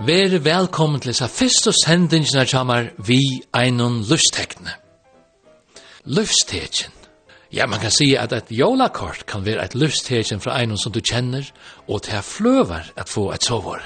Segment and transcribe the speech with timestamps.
[0.00, 3.18] Vær velkommen til sa fyrste sendingene kommer vi
[3.52, 4.72] einon løfstekne.
[6.08, 6.94] Løfstekjen.
[7.52, 11.02] Ja, man kan si at et jolakort kan være et løfstekjen fra einon som du
[11.04, 11.44] kjenner,
[11.84, 13.82] og til fløver at få et sovår.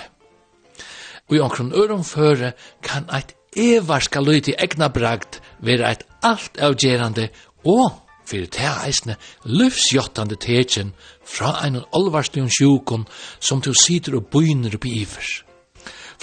[1.30, 7.26] Og i omkron øromføre kan et evarska løyt i egna bragt være et alt avgjerande
[7.64, 7.90] og
[8.22, 9.16] fyrir teg eisne
[9.50, 10.94] lufsjottande tekjen
[11.26, 13.08] fra einon olvarstun sjukon
[13.40, 15.42] som du sitter og bøyner oppi ivers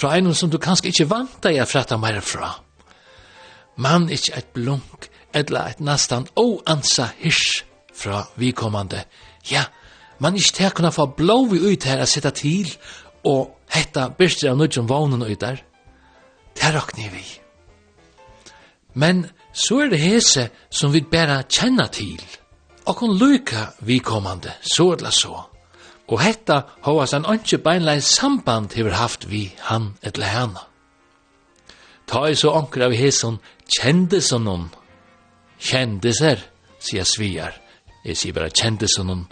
[0.02, 2.56] fra en som du kanskje ikke vant deg å frette mer fra.
[3.78, 7.62] Man ikke et blunk, eller et nesten oansa hirs
[7.94, 9.04] fra vikommande.
[9.50, 9.64] Ja,
[10.18, 12.72] man ikke til å kunne få blåvi ut her å sitte til,
[13.22, 15.62] og hette byrster av nødgjom vognen ut der.
[16.58, 17.24] Det råkner vi.
[18.98, 22.20] Men så er det hese som vi bare kjenner til.
[22.90, 25.51] Og kun lykke vikommande, så eller så.
[26.08, 30.66] Og hetta hovas han ønske beinleis samband hefur haft vi han etter hana.
[32.06, 34.70] Ta i så heson kjende hesson kjendisen hon.
[35.58, 36.38] Kjendiser,
[36.78, 37.54] sier sviar.
[38.04, 39.26] Jeg sier bara kjendisen hon.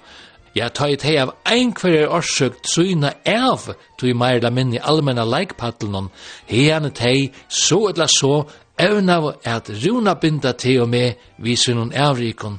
[0.54, 5.24] Ja, ta i teg av einkverjer orsøkt syna av, tu i meir la minni allmenna
[5.24, 6.08] leikpadlen hon.
[6.46, 8.46] Hene teg, så etla så,
[8.78, 11.04] evna at runa binda teg og me,
[11.38, 12.58] vi synon avrikon.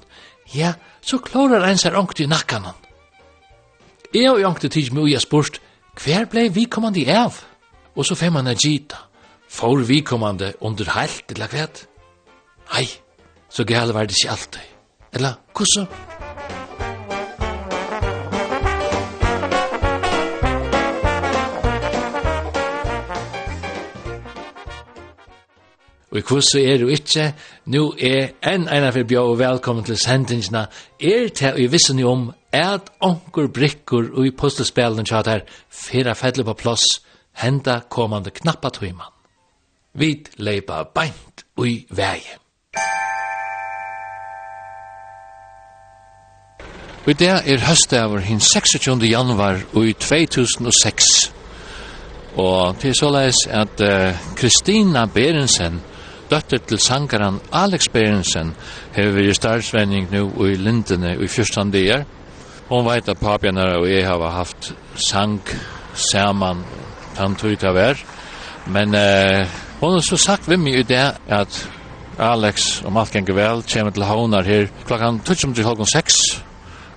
[0.53, 2.71] Ja, så klarar ein sær onkt i nakkan.
[4.13, 5.61] Jeg og Jankte tids med og jeg spurt,
[6.03, 7.37] hver blei vikommande av?
[7.95, 8.97] Og så fem han er gita.
[9.47, 11.67] Får vikommande under heilt eller hva?
[12.73, 12.89] Hei,
[13.47, 14.67] så gale var det ikke alltid.
[15.13, 15.87] Eller, hvordan?
[26.11, 27.29] Og i kvoss er du ikkje,
[27.71, 30.66] nu er enn eina fyrir bjå og velkommen til sendingsna,
[31.00, 36.13] er til å visse ni om at onkur brikkur og i postelspelen tja der fyra
[36.13, 37.01] fedle på plass
[37.38, 39.12] henda komande knappa tøyman.
[39.94, 42.22] Vit leipa beint ui vei.
[47.01, 49.01] Og det er høstdaver hin 26.
[49.09, 51.33] januar i 2006.
[52.38, 55.81] Og til så leis at uh, Berensen,
[56.29, 58.53] døtter til sangaren Alex Berensen,
[58.94, 61.72] hever vi i startsvenning nu i Lindene i 14.
[61.72, 62.03] dager.
[62.71, 65.41] Hon veit at papian her og jeg har haft sang
[65.93, 66.63] saman
[67.17, 67.99] tan tog ver.
[68.65, 69.47] Men eh,
[69.81, 71.69] hon har så sagt vi mig i det at
[72.19, 76.41] Alex, om alt ganger vel, kommer til Havnar her klokkan 12.06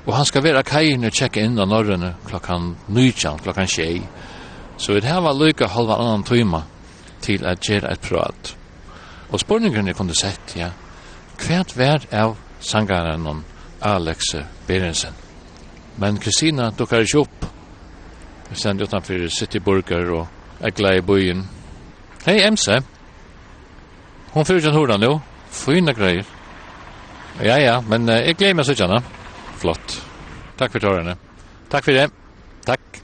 [0.06, 4.02] og han skal være kajen og tjekke inn av norrene klokkan 19, klokkan 6.
[4.76, 6.64] Så vi har var lykka halva annan tøyma
[7.24, 8.54] til at gjøre et prat.
[9.32, 10.70] Og spurningene kunne sett, ja,
[11.40, 13.44] hvert vær av sangaren
[13.80, 14.34] Alex
[14.68, 15.23] Berensen.
[15.98, 17.46] Men Kristina dukkar ikke opp.
[18.50, 21.44] Vi sender utenfor Cityburger og Egla i byen.
[22.26, 22.80] Hei, MC.
[24.34, 25.20] Hon fyrir den horan nu.
[25.50, 26.24] Fyna greier.
[27.42, 29.02] Ja, ja, men eh, jeg gleder meg så
[29.58, 30.02] Flott.
[30.58, 31.16] Takk for tårene.
[31.70, 32.10] Takk for det.
[32.66, 33.03] Takk.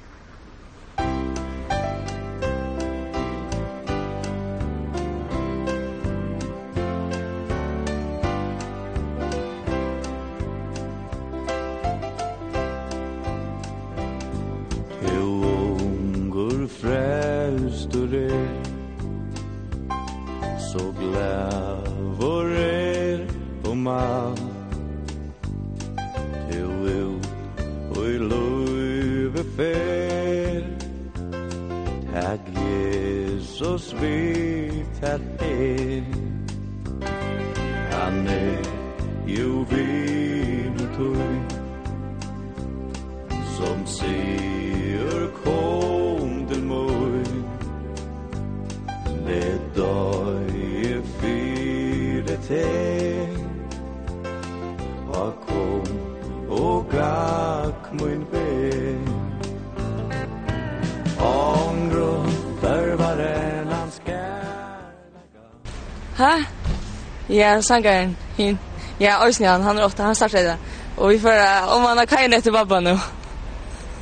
[67.31, 68.59] Ja, sangaren, hin.
[69.01, 70.57] Ja, Øysen han, han er åtta, han startar det.
[70.97, 71.31] Og vi får,
[71.77, 72.97] om han har kajen etter babba nu.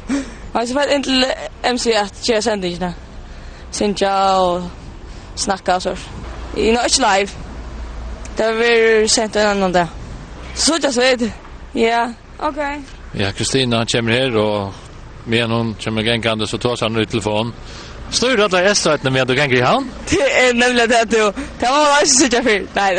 [0.52, 1.24] Han er fælt inn til
[1.74, 2.92] MC at kjera sendingina.
[3.70, 4.70] Sintja og
[5.36, 6.06] snakka og sånt.
[6.56, 7.30] I nå ikke live.
[8.38, 9.86] Det har blir sent en annan dag.
[10.54, 11.32] Så tja så vet.
[11.74, 12.08] Ja,
[12.38, 12.58] ok.
[13.18, 14.74] Ja, Kristina kommer her og
[15.26, 17.52] med noen kommer gengande så tar han ut telefonen.
[18.10, 19.86] Står du alla S-stöjtna med att du kan gå i hand?
[20.10, 21.32] Det är nämligen det att du...
[21.58, 22.66] Det var inte så mycket för.
[22.74, 22.94] Nej,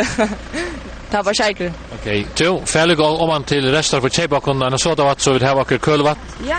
[1.12, 1.74] det var bara säkert.
[2.00, 5.44] Okej, du, färdig går om man till resten för tjejbakundarna så då att så vill
[5.44, 6.18] ha åker kölvatt.
[6.48, 6.58] Ja.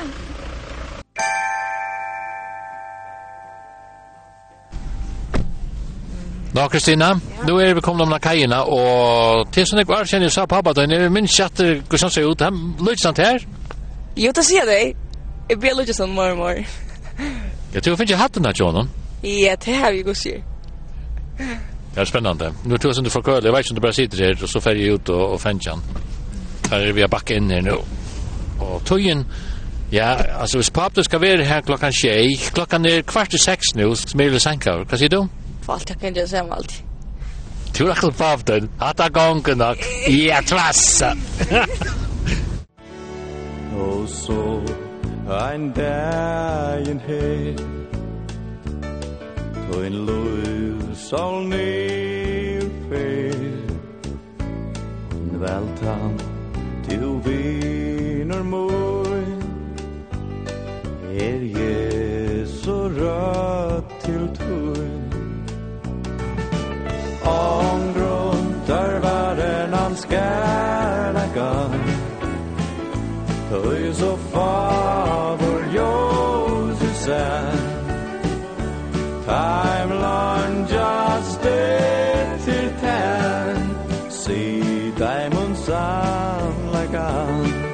[6.55, 10.35] Nå, Kristina, nu er vi kommet om kajerna, og til sånn jeg var kjenner, jeg
[10.35, 13.45] sa pappa, da er min kjatter, hvordan ser ut, han lytter sånn her?
[14.19, 14.97] Jo, da sier jeg deg.
[15.53, 16.59] Jeg blir lytter sånn, mor, mor.
[17.73, 18.89] Jag tror finns ju hatten där John.
[19.23, 20.43] Ja, det har vi gått ju.
[21.95, 22.53] Det är spännande.
[22.65, 23.45] Nu tror jag som du får köra.
[23.45, 25.41] Jag vet inte om du bara sitter här och så färger jag ut och, och
[25.41, 25.83] fänger han.
[26.71, 27.75] Här är vi att backa in här nu.
[28.61, 29.27] Och tojen,
[29.91, 33.97] ja, alltså hvis pappet ska vara här klockan tjej, klockan är kvart i sex nu,
[33.97, 34.77] som är det sänka.
[34.77, 35.27] Vad säger du?
[35.63, 36.83] Fast jag kan inte säga om allt.
[37.79, 38.65] Du har akkurat pappet.
[38.79, 39.77] Hatta gången nog.
[40.09, 41.17] Ja, tvassa.
[43.77, 44.63] Och så
[45.29, 47.55] Ein dagen her
[49.71, 53.35] På en lod sol nedfærd
[55.13, 56.21] En veltan
[56.89, 59.07] til viner mor
[61.11, 62.21] Er Jesu
[62.65, 64.77] så rødt til tur
[67.25, 70.80] Om grunn der var en anskær.
[73.53, 77.53] Öjus och favor Josef er
[79.25, 82.39] Time long just day
[82.81, 83.75] ten.
[84.11, 87.71] See diamond sun like a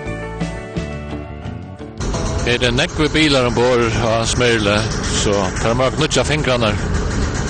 [2.46, 4.78] Er det nekve bilar ombord av Smyrle,
[5.24, 5.32] så
[5.62, 6.72] tar man knutja fingrarna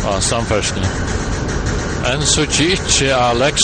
[0.07, 0.85] av samfärsning.
[2.15, 3.63] En så kikki Alex,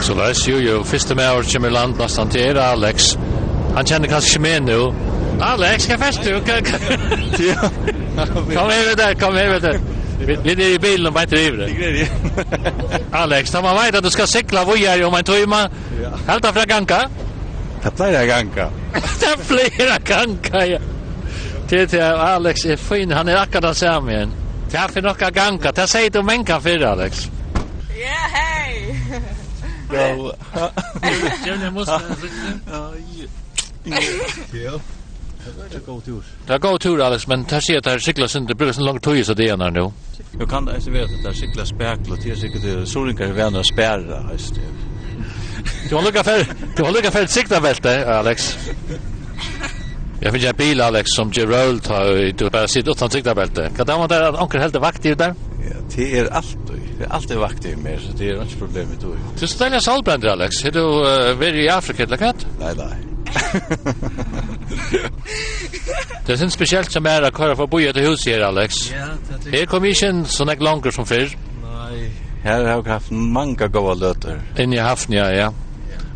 [0.00, 3.16] så läs jo jo, fyrste med år kommer land nästan til era Alex,
[3.76, 4.94] Han kjenner kanskje ikke med nå.
[5.44, 6.40] Alex, hva fest du?
[8.56, 9.80] Kom her här där, kom her här där.
[10.18, 12.08] Vi er i bilen og bare driver det.
[13.12, 15.68] Alex, da man vet at du ska cykla vojar om en tøyma.
[16.28, 17.02] helt av fra ganka?
[17.84, 18.70] Det pleier jeg ganga.
[19.20, 20.78] Det flera ganka, ja.
[21.70, 24.32] Det är Alex er fin, han er akkurat den samme igjen.
[24.70, 27.28] Det här för några ganka, det sier du menka for, Alex.
[27.88, 28.94] Ja, hei!
[29.92, 30.32] Ja, hej!
[30.52, 30.70] Ja,
[31.02, 31.12] hej!
[31.42, 32.00] Ja, hej!
[32.70, 33.28] Ja, hej!
[34.52, 34.80] Ja.
[35.72, 36.22] Det går tur.
[36.46, 38.86] Det går tur Alex, men det sier at det er sikla synd det bruker sånn
[38.88, 39.92] lång tøy, så det er nå.
[40.38, 44.32] Jag kan inte veta att där cyklar spärklar och det säkert det solingar värna spärrar
[44.32, 44.60] just det.
[45.88, 46.46] Du har lukka för
[46.76, 48.58] du har lukka för sikta velte, Alex.
[50.22, 51.80] Jeg finner en bil Alex som gjør roll,
[52.38, 53.70] du bare sitter utan sikta velte.
[53.76, 55.34] Kan det være där att onkel helt vakt i der?
[55.64, 56.56] Ja, det är allt
[56.98, 59.40] Det är alltid vakt i mer, så det är inte problem med det.
[59.40, 60.64] Du ställer solbränder, Alex.
[60.64, 60.80] Är du
[61.44, 62.32] uh, i Afrika eller hva?
[62.60, 63.15] Nej, nej
[66.26, 68.42] det er sin spesielt som er å køre for å bo i et hus her,
[68.46, 68.90] Alex.
[68.94, 69.52] Ja, det er.
[69.58, 71.28] Her kom ikke en sånn ek langer som fyr.
[71.62, 72.08] Nei,
[72.44, 74.42] her har vi haft mange gode løter.
[74.62, 75.48] Inn i haften, ja, ja.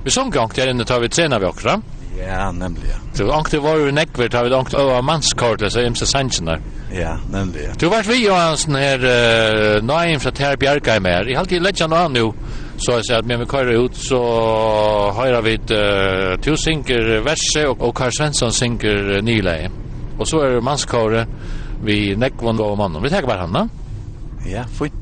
[0.05, 1.81] Vi sånn gang der inne tar vi trena vi akkurat.
[2.21, 2.99] Ja, nemlig, ja.
[3.17, 6.65] Du, ankt det var jo nekver, tar vi ankt av mannskort, så imse sannsjen der.
[6.93, 7.77] Ja, nemlig, ja.
[7.81, 11.31] Du, vært vi, Johansen, her, uh, nøyen fra Ter Bjergheim her.
[11.31, 12.33] Jeg halte i ledjan og han jo,
[12.81, 14.21] Så jeg sier at med mig kör ut så
[15.13, 19.71] har vi uh, to synker verse och, og Karl Svensson synker uh, nyleie.
[20.19, 21.29] Och så är mannskåret
[21.83, 23.03] vi nekvån og mannen.
[23.03, 23.69] Vi tar bara henne.
[24.47, 24.95] Ja, fint.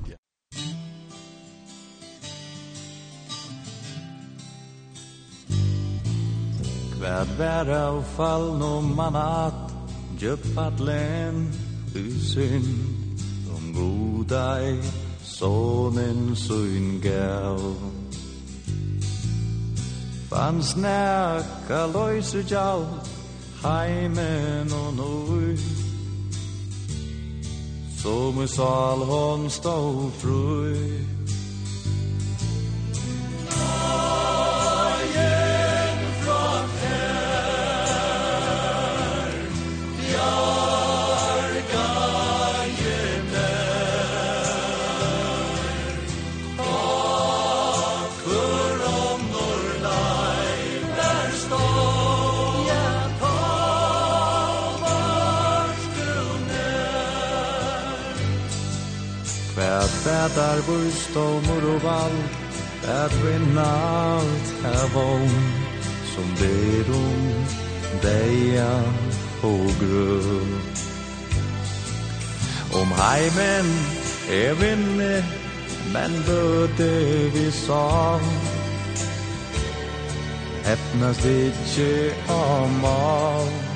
[6.98, 9.72] Kvad vær av fall no manat
[10.20, 11.46] Djöp fatlen
[11.94, 13.22] Usynd
[13.54, 15.07] Om godai
[15.38, 17.60] sonen søn gav.
[20.30, 22.84] Fanns snakka løyse gjall
[23.62, 25.56] heimen og nøy
[27.98, 31.17] Som i sal hon stå frøy
[60.18, 62.18] mätar burstormor och vall.
[62.88, 65.30] Att vinna allt här vån
[66.14, 67.44] Som ber om
[68.02, 68.82] deja
[69.42, 70.60] och grön
[72.72, 73.66] Om heimen
[74.30, 75.24] er vinne
[75.92, 76.90] Men bøte
[77.34, 78.20] vi sa
[80.64, 83.67] Hepnas ikkje av mat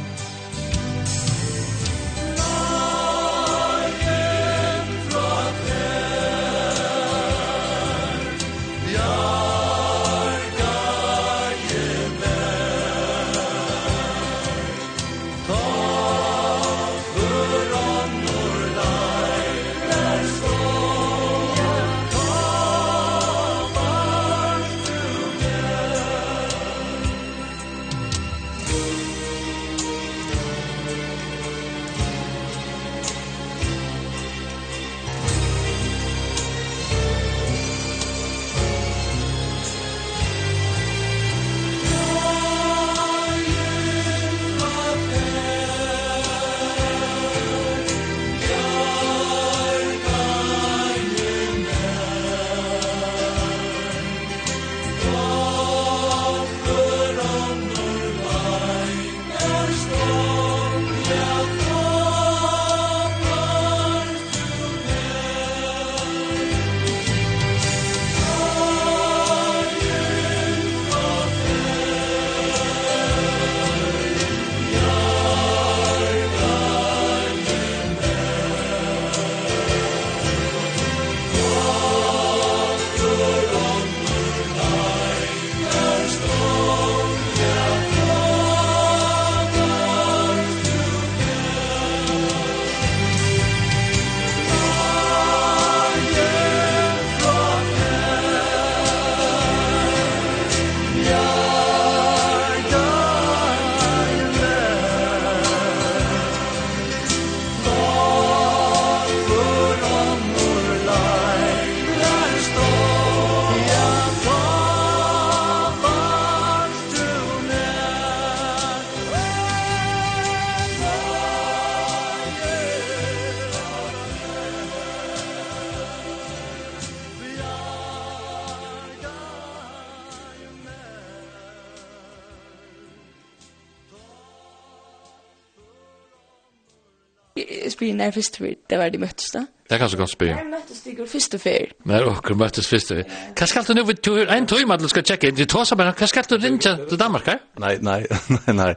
[137.92, 139.46] vi när först vi det var det möttes då.
[139.68, 140.36] Det kan så gott spela.
[140.36, 141.72] När möttes det går först och fär.
[141.84, 143.02] När och möttes första.
[143.34, 145.34] Kan ska du nu vi tur en timme att ska checka in.
[145.34, 147.26] Du tar så bara kan ska du ringa till Danmark?
[147.56, 148.76] Nej, nej, nej, nej.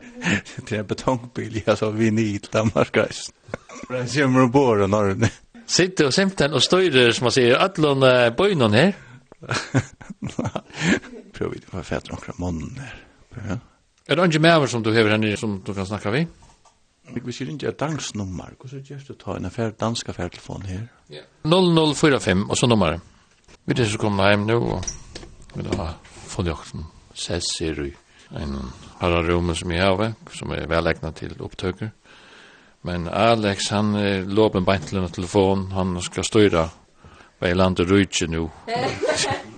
[0.69, 2.93] Det är betongbil jag så vi ni till Danmark.
[2.93, 5.29] Det kommer att bo då när.
[5.67, 7.99] Sitter och simten och styrer som man säger allon
[8.37, 8.93] böjnon här.
[11.33, 12.93] Prøv vi det var fett noen måneder.
[13.35, 13.57] Ja.
[14.07, 16.44] Er det andre med som du hever her nere som du kan snakke ved?
[17.13, 18.55] Vi sier ikke et dansnummer.
[18.59, 20.87] Hvordan gjør du ta en affær, dansk affærtelefon her?
[21.09, 21.21] Ja.
[21.45, 23.01] 0045, og så nummeret.
[23.65, 24.83] Vi er så kommet hjem nå, og
[25.55, 25.95] vi har
[26.27, 27.91] fått jo en sesser i
[28.35, 28.57] en
[28.99, 31.93] pararum som jeg har, som er velegnet til opptøker.
[32.85, 36.67] Men Alex, han er låpen beint til en telefon, han skal styre
[37.41, 38.49] vei landet rydse nå.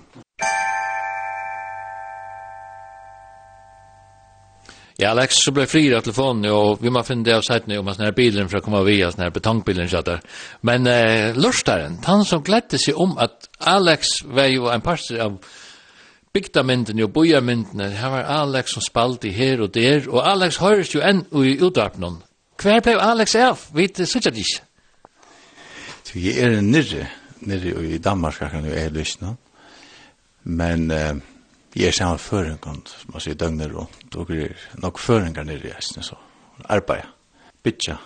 [5.00, 7.88] Ja, Alex så blev fri av telefonen och vi man finne det av sidan om
[7.88, 10.20] att när bilen för att komma via denne här betongbilen så där.
[10.60, 15.38] Men eh lustaren, han som glädde sig om att Alex var ju en parster av
[16.32, 17.80] bygda mynden og boja mynden.
[17.80, 22.18] Her var Alex som spalti her og der, og Alex høres jo enn i utdrapnen.
[22.62, 23.68] Hver ble Alex av?
[23.74, 24.62] Vit sitter ikke.
[26.02, 27.06] Så jeg er nirre,
[27.40, 29.36] nirre i Danmark, kan jo jeg lysna.
[30.42, 31.14] Men eh,
[31.78, 35.68] jeg er samme føringen, som man sier døgnet rundt, og det er nok føringer nere
[35.68, 36.16] i hesten, så
[36.66, 37.06] arbeid,
[37.62, 37.98] bytja.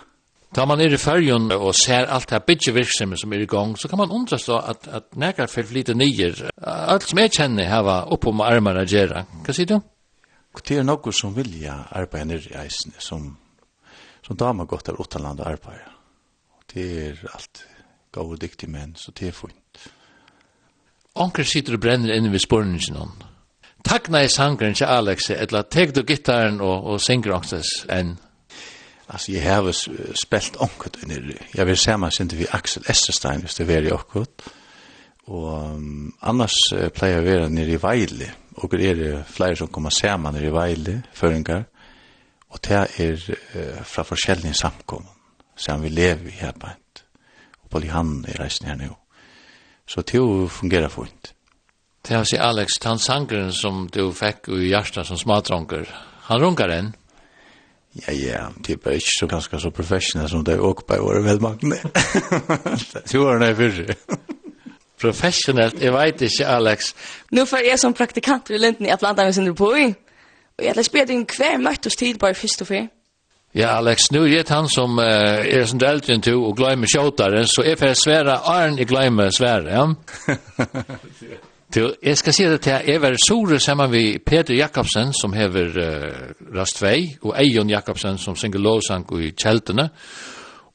[0.53, 3.89] Da man er i fergen og ser alt det bytjevirksomhet som er i gang, så
[3.89, 7.89] kan man undra så at, at nekker for lite nyer, alt som jeg kjenner her
[8.13, 9.25] oppom armene gjøre.
[9.45, 9.79] Hva sier du?
[10.61, 13.31] Det er noe som vilja arbeid nere i hesten, som,
[14.21, 15.89] som damer godt av utenland og arbeid.
[16.69, 17.65] Det er alt
[18.13, 19.87] gode dyktige menn, så det er fint.
[21.17, 23.32] Anker sitter og brenner inne ved spørningen hans.
[23.83, 28.15] Takk nei sangren til Alex, eller tek du gitaren og, og synger ångstes enn?
[29.09, 29.67] Altså, jeg har
[30.15, 31.35] spelt onkut inn nere.
[31.53, 33.91] Jeg vil se meg vi Axel Esterstein, hvis det var i.
[35.27, 39.69] Og um, annars uh, pleier jeg å nere i Veile, og det er flere som
[39.71, 41.67] kommer se meg nere i Veile, føringar,
[42.49, 45.05] og det er uh, fra forskjellige samkom,
[45.55, 46.71] som vi lever i her på
[47.63, 48.91] og på Lihan i reisen her nu.
[49.87, 51.33] Så det fungerer fint.
[52.07, 55.87] Det har sig Alex, han sangren som du fikk i hjertet som smadronker,
[56.27, 56.93] han runkar en.
[57.93, 60.95] Ja, ja, det är bare ikke så ganska så professionell som det er også på
[60.95, 61.77] året välmagne.
[63.11, 63.95] Du var nøy fyrre.
[65.01, 66.93] Professionellt, jeg vet ikke, Alex.
[67.31, 69.93] Nu får jag som praktikant i Linden i Atlanta med sin på i.
[70.57, 72.87] Og jeg har spyrt inn hver møttes tid bara först och fyr.
[73.55, 75.05] Ja, Alex, nu er han som uh,
[75.45, 79.29] er som delt inn du og glemmer sjåtaren, så jeg får svære, Arne, jeg glemmer
[79.29, 79.85] svære, ja.
[81.73, 85.71] Til, jeg skal si det til, jeg var sore sammen med Peter Jakobsen, som hever
[85.73, 86.87] uh, Rast 2
[87.21, 89.89] og Eion Jakobsen, som synger lovsang i kjeltene.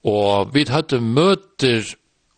[0.04, 1.86] Og vi hadde møter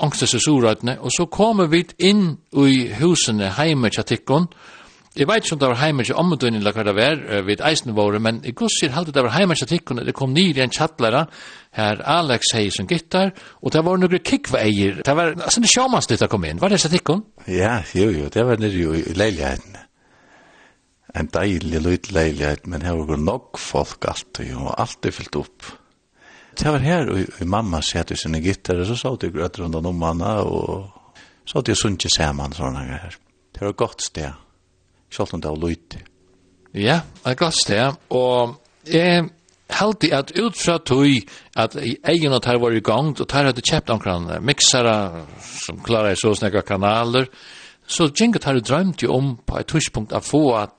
[0.00, 4.79] angstens og sorøtene og så kommer vi inn i husene heime tjatikkon, og
[5.18, 8.20] Jeg vet ikke om det var heimersk omdøyne eller hva det var ved eisen våre,
[8.22, 11.24] men i gusser halte det var heimersk tikkene, det kom nyr i en tjattlæra,
[11.74, 16.12] her Alex hei som gittar, og det var noen kikkveier, det var sånn det sjåmast
[16.14, 17.26] ditt kom inn, var det så tikkene?
[17.50, 19.80] Ja, jo, jo, det var nir jo i leiligheten.
[21.18, 25.72] En deilig lyd leilighet, men her var nok folk alltid, og alltid fyllt opp.
[26.54, 30.06] Det var her, og mamma sette sine gittar, og så sa det grøtter rundt om
[30.06, 33.18] henne, og så hadde jeg sunnkje sammen, sånn her.
[33.50, 34.46] Det var et godt sted
[35.10, 35.98] selv om det var løyt.
[36.74, 39.28] Ja, det er godt sted, og jeg
[39.70, 41.06] halde at ut fra tog
[41.56, 45.26] at egen at her var i gang, og her hadde kjøpt omkring miksere
[45.66, 47.26] som klarer så snakka kanaler,
[47.86, 50.76] så Jinget har drømt jo om på et tørspunkt å få at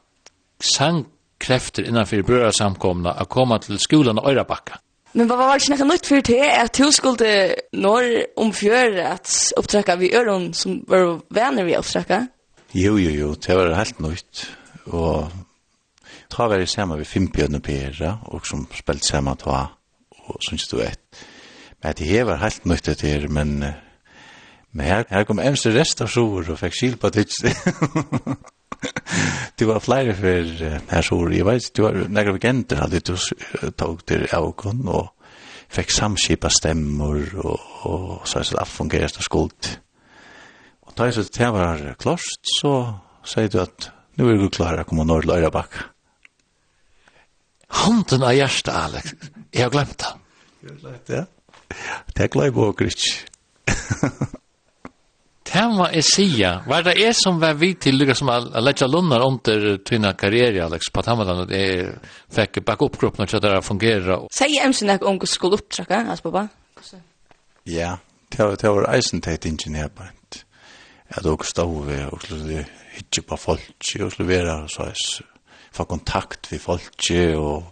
[0.61, 4.79] sangkrefter innanfor brødresamkomna å komme til skolan og Øyrabakka.
[5.13, 8.53] Men vad var det snacka nytt för det är att hur skulle når om
[9.05, 12.27] att uppträcka vi öron som var vänner vi uppträcka?
[12.73, 14.45] Jo, jo, jo, det var helt nytt.
[14.95, 15.31] Og
[16.31, 19.65] ta var det samme ved Fimpjøn og Pera, og som spilte samme ta,
[20.23, 21.03] og synes du vet.
[21.83, 23.57] Men det her var helt nytt det her, men,
[24.71, 27.41] men her, her kom eneste rest av sår og fikk skil på tids.
[29.59, 30.55] det var flere for
[30.95, 31.35] her sår.
[31.35, 33.15] Jeg vet, det var nægge vegenter hadde du
[33.75, 35.11] tog til Aukon, og
[35.71, 39.75] fikk samskipa stemmer, og, og så er det fungerer det skuldt.
[40.91, 42.71] Og da jeg så det var klart, så
[43.23, 45.77] sier du at nu er du klar å komme nord til Øyrabakk.
[47.81, 49.13] Hånden av hjertet, Alex.
[49.55, 50.11] Jeg har glemt det.
[50.59, 51.27] Jeg har glemt det, ja.
[52.11, 53.07] Det er glad i bok, Rich.
[55.51, 56.51] Det må jeg sige.
[56.67, 60.11] Hva er det jeg som var vidt til lykke som har lett lunner under tynne
[60.19, 61.91] karriere, Alex, på Tammeland, at jeg
[62.35, 64.27] fikk bakke opp gruppen og kjøtt det fungerer.
[64.35, 66.49] Sier jeg emsen jeg om skulle opptrykke, altså, pappa?
[67.67, 67.95] Ja,
[68.35, 70.19] det var eisen teit ingeniørbein
[71.11, 75.25] at og stod ved og skulle hitje på folk og skulle være så jeg
[75.71, 77.63] få kontakt med folk og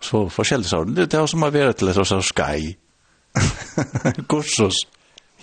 [0.00, 2.76] så forskjellig så det det som har vært til et så skai
[4.28, 4.84] kursus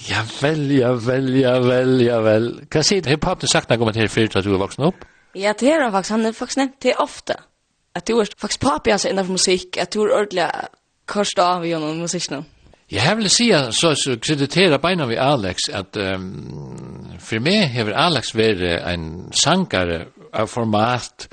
[0.09, 2.51] ja vel ja vel ja vel ja vel.
[2.71, 4.85] Hva sier du har du sagt noe om det her fyrt at du er voksen
[4.89, 7.37] opp ja det er han faktisk han er faktisk nevnt det ofte
[7.95, 10.49] at du er faktisk papi hans innenfor musikk at du er ordentlig
[11.05, 12.45] kors av i gjennom musikken
[12.91, 17.93] Jeg vil si at så, så krediterer beina vi Alex, at um, for meg har
[17.95, 21.29] Alex vært en sankare av format,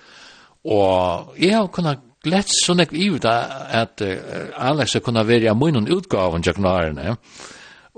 [0.63, 5.51] og jeg har kunnet glett så nekk i ut at uh, Alex har kunnet være
[5.51, 7.17] av munnen utgaven, Jack Ja.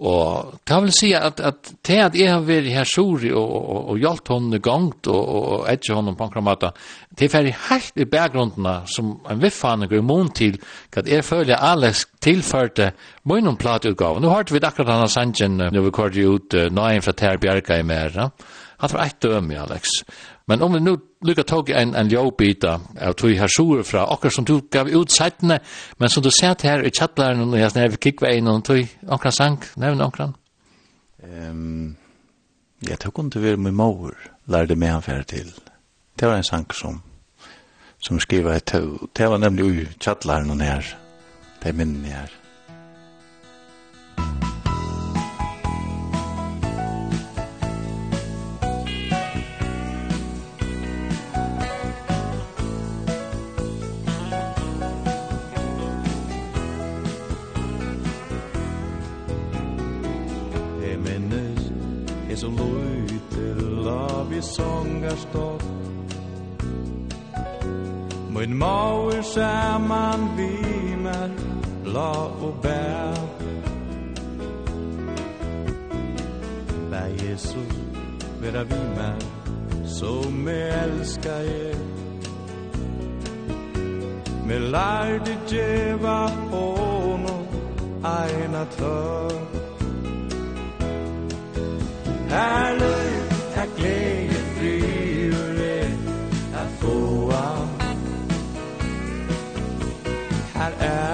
[0.00, 3.81] Og det vil si at, at til at jeg har vært her sori og, og,
[3.92, 6.70] og hjalt henne gongt og, og, og etter henne på enkla måte,
[7.11, 10.57] det er ferdig helt i bakgrunnene som en viffanig går immun til
[10.96, 12.92] at jeg føler Alex tilførte
[13.29, 14.22] munnen plateutgave.
[14.22, 17.81] Nå hørte vi akkurat denne sangen når vi kvartet ut uh, nøyen fra Ter Bjerga
[17.81, 18.16] i mer.
[18.81, 20.00] Han var et døm i Alex.
[20.50, 22.72] Men om vi nu lykker tog en, en ljåbita
[23.06, 25.60] av tog her fra okker som du gav ut seitene,
[25.98, 29.60] men som du sett her i chattlaren og jeg snarve kikkveien og tog okker sang,
[29.78, 30.32] nevn okker?
[31.22, 31.94] Um,
[32.82, 34.16] jeg tog kunne være med mor,
[34.50, 35.54] lærte meg han færre til.
[36.18, 36.98] Det var en sang som,
[38.02, 39.06] som skriva et tog.
[39.14, 40.82] Det var nemlig ui chattlaren og nær,
[41.62, 42.39] det minnen her.
[65.11, 65.64] er stått
[68.31, 71.31] Min maur saman vi mer
[71.85, 72.11] Bla
[72.46, 73.14] og bær.
[76.90, 77.75] Bær Jesus
[78.40, 79.20] vera vi mer
[79.87, 81.77] Som jeg elskar er
[84.46, 86.18] Me lærde djeva
[86.51, 87.46] honom
[88.05, 89.40] Eina tør
[92.31, 93.11] Herløy,
[93.55, 94.30] takk gled
[100.61, 101.10] er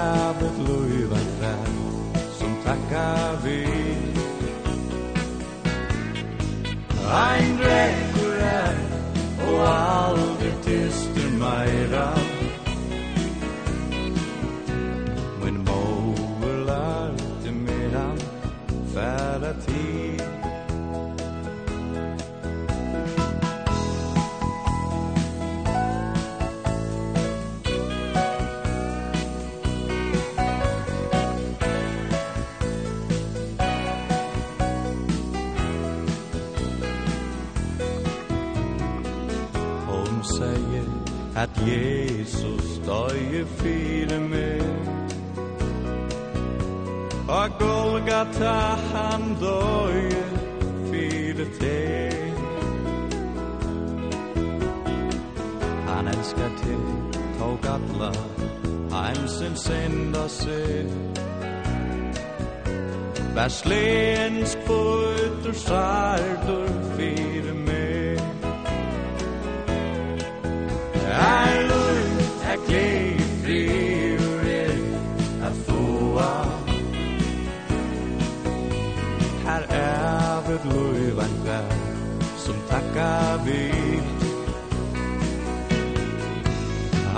[41.67, 44.97] Jesus døye fire med.
[47.29, 48.55] Og Golgata
[48.95, 50.27] han døye
[50.91, 52.11] fire te
[55.89, 56.77] Han elskar te,
[57.39, 58.13] tog alla
[58.93, 60.87] Heimsen senda sig
[63.35, 64.81] Vær slensk på
[65.27, 67.46] ytter sardur fyr
[82.97, 84.03] acabe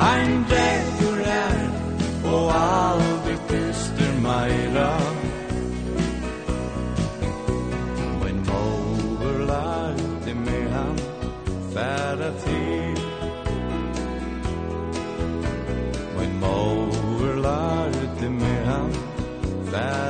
[0.00, 1.58] Ein drekkur er
[2.32, 4.90] og aldri tyster meira.
[8.22, 10.98] When over lærte i med han
[11.74, 13.02] færa til.
[16.18, 18.92] When over lærte i med han
[19.70, 20.07] færa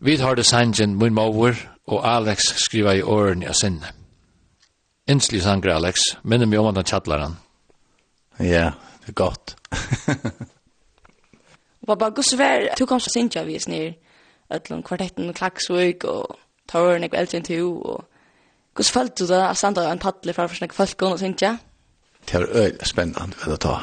[0.00, 1.54] Vi har det sangen min mor
[1.86, 3.90] og Alex skriva i åren av sinne.
[5.08, 7.24] Innslig sanger Alex, minner meg om at han tjattler.
[8.38, 8.70] Ja,
[9.02, 9.56] det er godt.
[11.88, 13.96] Baba, gus vær, du kom så sint jeg vis nir,
[14.52, 16.36] ætlun kvartetten og klaksvøk og
[16.68, 18.04] tåren jeg eldre enn to, og
[18.76, 21.56] gus følte du da, at standa en padle for for snakk folk og sint jeg?
[22.28, 23.78] Det er øyelig spennende, vet du ta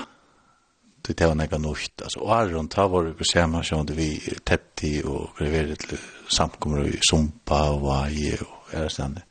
[1.13, 2.01] det var nekka nukt.
[2.01, 4.09] Altså, og Aron, ta var det samme som vi
[4.45, 9.23] tepti og greveret til samkommer i Sumpa og Vaje og er stedet.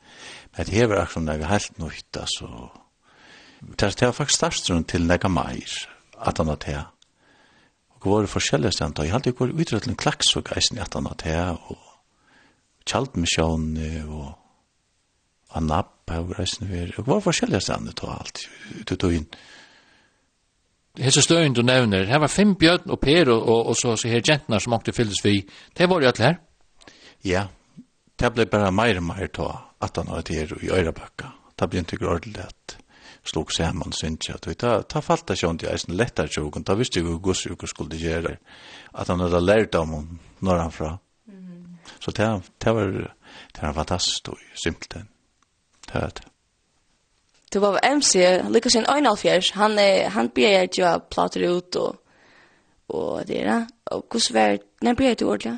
[0.55, 2.69] Men det var akkurat nekka helt nukt, altså.
[3.61, 5.73] Det var faktisk starstrun til nekka meir,
[6.21, 6.77] at han var det.
[7.89, 10.81] Og var forskjellige forskjellig stedet, og jeg hadde jo vært en klaks og geisen i
[10.81, 11.77] at han var det, og
[12.85, 14.33] Kjaldmisjon og
[15.57, 18.45] Anab, og reisen vi, og det var forskjellige stedet og alt,
[18.91, 19.27] ut og inn
[21.01, 24.11] hese støyen du nevner, her var fem bjørn og per og, og, og så, så
[24.11, 25.39] her gentene som åkte fylles vi,
[25.77, 26.39] det var jo alt her?
[27.25, 27.47] Ja,
[28.19, 29.49] det ble bare mer og mer ta
[29.83, 31.33] at han hadde her i Øyrabakka.
[31.59, 32.77] Det ble ikke ordentlig at
[33.25, 34.41] slog saman synes jeg.
[34.45, 37.99] Det ta falt det sånn til eisen lettere sjoken, da visste jeg hva sjoken skulle
[37.99, 38.37] gjøre,
[38.93, 40.93] at han hadde lært om henne når han fra.
[42.01, 42.27] Så det,
[42.61, 42.93] det var,
[43.55, 44.31] det var fantastisk,
[44.61, 45.09] simpelthen.
[45.85, 46.34] Det var det.
[47.55, 51.95] Det var MC, Lukas en Einalfjers, han är han ber jag ju platter ut och
[52.87, 53.67] och det där.
[53.91, 55.57] Och hur svär när ber du ordla?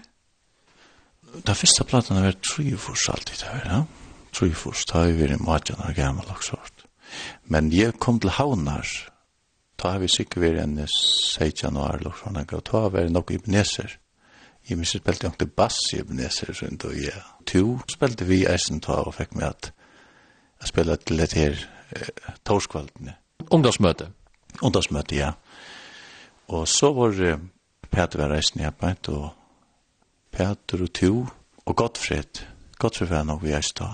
[1.44, 3.86] Den första plattan var tre förs alltid där, ja.
[4.40, 6.74] Tre förs tar vi i matchen och gammal och sånt.
[7.44, 8.88] Men jag kom till Havnar.
[9.76, 13.32] Ta har vi sikkert vært en 6 januar, og sånn, og ta har vært nok
[13.32, 13.98] ibneser.
[14.70, 17.24] Jeg minns jeg spilte nok til bass i ibneser, så og jeg.
[17.46, 19.72] To spilte vi eisen ta og fikk med at
[20.62, 23.16] jeg spilte til et her eh, torskvaldene.
[23.52, 24.10] Ungdomsmøte?
[24.62, 25.32] Ungdomsmøte, ja.
[26.48, 27.40] Og så var eh,
[27.90, 29.30] Peter var reisen i arbeid, og
[30.32, 31.26] Peter og Tjo,
[31.66, 32.44] og Gottfred.
[32.80, 33.88] Gottfred var nok vi er stå.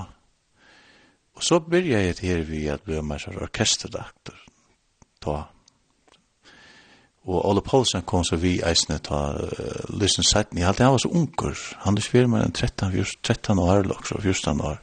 [1.34, 4.38] Og så byrja jeg her vi at bli mer som orkesterdaktor.
[5.22, 5.38] Ta.
[7.24, 10.60] Og Ole Paulsen kom så vi eisne ta uh, Lysen setten.
[10.60, 11.56] Jeg halte han var så unger.
[11.86, 14.82] Han er svir med en 13, 14, 13 år, så 14 år.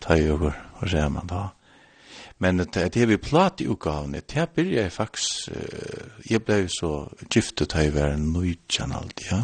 [0.00, 1.48] Ta i over, og ser man da.
[2.38, 5.48] Men det er vi plat i utgavene, det er byrja jeg faktisk,
[6.30, 6.92] jeg ble så
[7.26, 9.40] giftet her i verden nøytjen alltid, ja.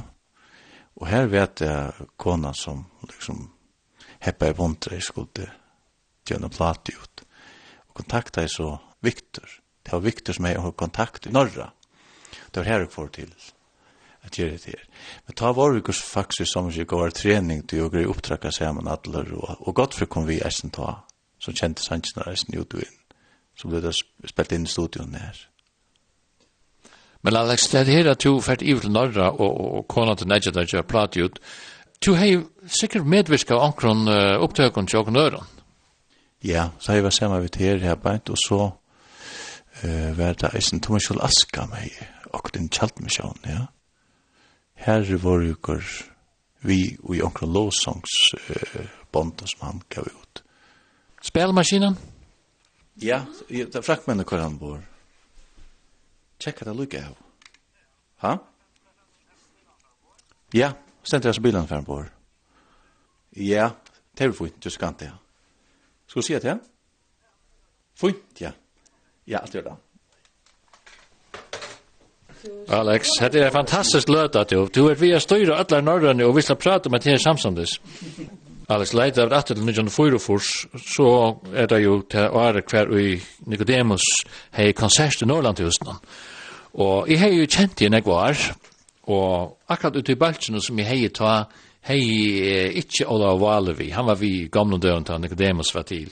[1.02, 3.48] Og her vet jeg kona som liksom
[4.22, 5.48] heppa i vondre i skulde
[6.28, 7.24] gjennom plat i ut.
[7.90, 8.68] Og kontakta jeg så
[9.04, 9.48] Victor.
[9.82, 11.72] Det var Victor som jeg har kontakt i Norra.
[12.50, 13.34] Det var her jeg får til
[14.24, 14.86] at gjøre det her.
[15.26, 18.88] Men ta var vi faktisk som vi går trening til å gå i opptrakka sammen
[18.88, 21.02] atler og, og godt for kom vi eisen ta
[21.44, 23.00] så kjente sannsene reisen ut og inn.
[23.54, 25.36] Så ble det spilt inn i studion her.
[27.24, 30.28] Men Alex, det her at du fært i til Norra og, og, og kona til
[30.28, 31.38] Nedja der jeg pratet ut,
[32.04, 32.36] du hei
[32.68, 35.46] sikkert medvirka av omkron uh, opptøkken til åkken øren.
[36.44, 40.52] Ja, så har jeg vært sammen med her her beint, og så uh, var det
[40.52, 41.88] eisen Thomas Kjell Aska med
[42.34, 43.66] og den kjaltmisjon, ja.
[44.74, 45.80] Her var jo
[46.60, 50.43] vi og i omkron lovsongs uh, som han gav ut.
[51.24, 51.96] Spelmaskinen?
[53.02, 54.82] Ja, det er frakkmennet hvor han bor.
[56.38, 57.14] Tjekka det lukket av.
[58.24, 58.34] Ha?
[60.54, 62.10] Ja, stendt jeg så bilen for han bor.
[63.36, 63.70] Ja,
[64.18, 65.12] det er fint, du skal ikke det.
[66.06, 66.58] Skal du si det?
[67.98, 68.52] Fint, ja.
[69.26, 69.76] Ja, alt gjør det.
[72.68, 74.66] Alex, det er fantastisk løt at du.
[74.68, 77.78] Du er via styre alle norrønne og vi skal prate med Tere Samsondes.
[78.72, 81.08] Alex leit av at til fors så
[81.52, 84.04] er det jo til åre hver i Nicodemus
[84.56, 85.98] hei konsert i Norrlandhusene.
[86.80, 88.40] Og jeg hei jo kjent i jeg var,
[89.04, 91.44] og akkurat ute i Baltsen som jeg hei ta,
[91.84, 92.00] hei
[92.80, 96.08] ikkje Olav Valevi, han var vi gamle døren til Nicodemus var til.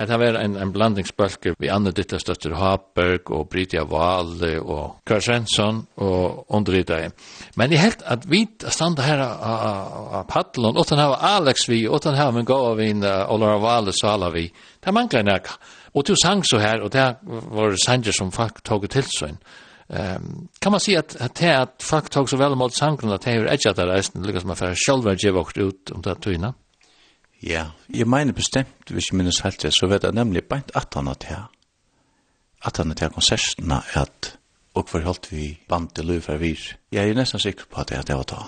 [0.00, 6.46] Hetta var ein ein blandingsbølke við Ditta dittastastur Haberg og Britja Wahl og Karlsson og
[6.48, 7.10] undrita.
[7.56, 12.00] Men i helt at vit standa her á paddlon og tann hava Alex vi og
[12.00, 14.46] tann hava men go av ein Olara Wahl sala vi.
[14.80, 15.58] Ta manglar nakka.
[15.92, 19.36] Og tu sang så her og der var sanger som folk tog til seg.
[19.92, 23.24] Ehm kan man se at at det at folk tog så vel mot sangren at
[23.24, 26.54] det er ikke at det er lykkes man for selv å ut om det tøyna?
[27.42, 30.94] Ja, jeg mener bestemt, hvis jeg minnes helt det, så vet jeg nemlig beint at
[30.94, 31.50] han at her.
[32.64, 34.36] At han at her konsertene at
[34.74, 36.76] og for holdt vi band til løy for vir.
[36.92, 38.42] Jeg er nesten sikker på at det, at det var ta.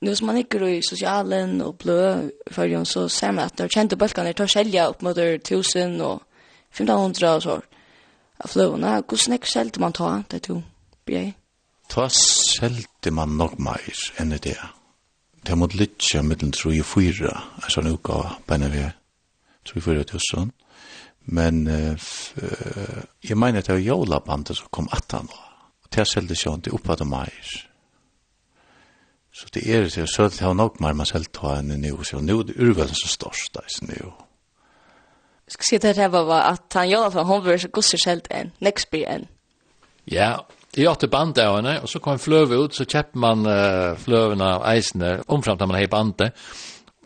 [0.00, 3.96] Nu som man ikke i sosialen og blø før så ser man at når kjente
[3.96, 6.22] bølgene tar selja opp mot 1000 og
[6.72, 7.60] 1500 og så
[8.40, 9.02] av fløvene.
[9.08, 10.62] Hvordan ikke selte man ta det to?
[11.06, 11.34] Bjei?
[11.88, 14.79] Ta selte man nok mer enn det er
[15.46, 17.30] det måtte litja mittlen tro og 4,
[17.64, 18.84] en sånn uka beina vi
[19.66, 20.52] tro og 4 tusen.
[21.30, 21.96] Men uh,
[23.22, 25.42] jeg mener at det var jolabandet som kom atan nå.
[25.84, 27.50] Og det er seldig sjån, det er oppad og meir.
[29.32, 32.20] Så det er det, så det har nok mer man selv ta enn nu, så
[32.20, 34.12] nu er det urvelen så størst, det er nu.
[35.46, 38.52] Jeg skal si det her var at han jolafan, hon var så gosser selv enn,
[38.60, 39.28] nekspyr enn.
[40.10, 40.36] Ja,
[40.76, 43.96] Jeg åtte band av henne, og så kom en fløve ut, så kjøpte man uh,
[43.98, 46.36] fløvene av eisene, omframt man hei bandet.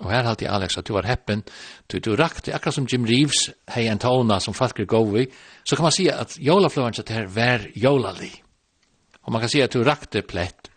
[0.02, 1.40] Og her halte jeg Alex at du var heppen,
[1.88, 5.24] du, du rakte, akkurat som Jim Reeves hei en tona som folk er gov i,
[5.64, 8.32] så kan man si at jolafløven satt her var jolali.
[9.24, 10.68] Og man kan si at du rakte plett.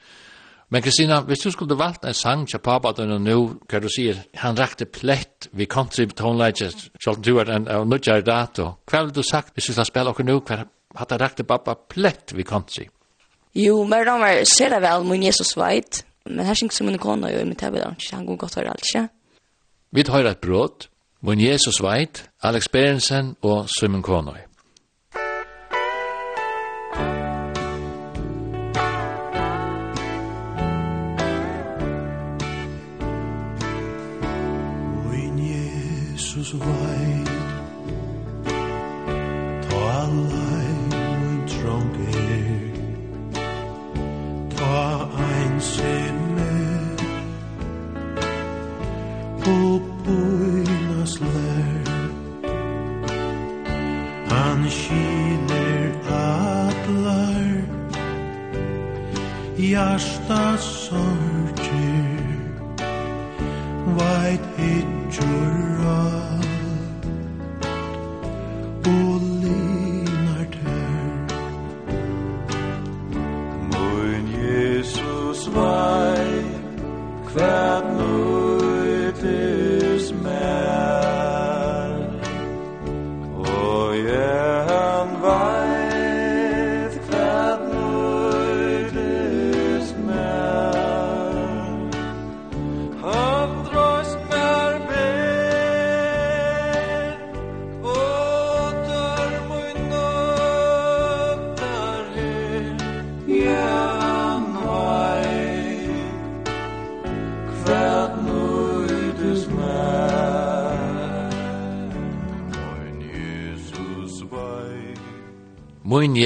[0.72, 3.36] Men Kristina, hvis du skulle valgt en sang til pappa og nå,
[3.68, 8.74] hva du sier, han rakte plett vi country tonelages, sjolten du er en nødgjær dato,
[8.88, 12.34] hva vil du sagt hvis du skal spille okkur nu, hva hatta rakte pappa plett
[12.34, 12.88] vi country.
[13.56, 17.32] Jo, men de var sera vel mun Jesus veit, men her syng som en kone
[17.32, 19.08] jo i mitt hevda, han går godt høre alt, ikke?
[19.92, 20.90] Vi tar et brot,
[21.22, 24.48] mun Jesus veit, Alex Berensen og Simon Konoi.
[36.38, 36.87] Jesus veit,
[59.68, 62.28] hjarta sorgir
[63.98, 66.37] Veit hitjur rar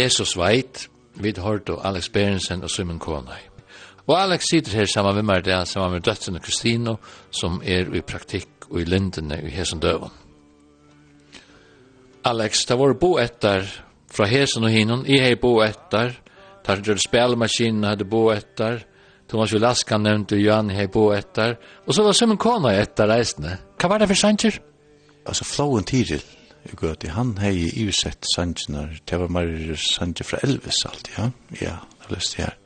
[0.02, 3.42] Jesus veit, vi hørte Alex Berensen og Simon Konai.
[4.08, 6.96] Og Alex sitter her sammen med meg, der, sammen med døttene Kristino,
[7.32, 10.10] som er i praktikk og i lindene i hesen døven.
[12.26, 13.68] Alex, det var bo etter
[14.12, 16.16] fra hesen og hinnon, i hei bo etter,
[16.66, 18.82] tar du spelmaskinen hadde bo etter,
[19.30, 23.56] Thomas Jolaska nevnte Johan hei bo etter, og så var Simon Konai etter reisende.
[23.80, 24.60] Hva var det for sanger?
[25.26, 26.20] Altså, flowen tidlig
[26.66, 31.30] i gøti, han hei i ivisett sanjinar, det var mer sanjir fra Elvis alt, ja,
[31.62, 32.58] ja, det var jeg her.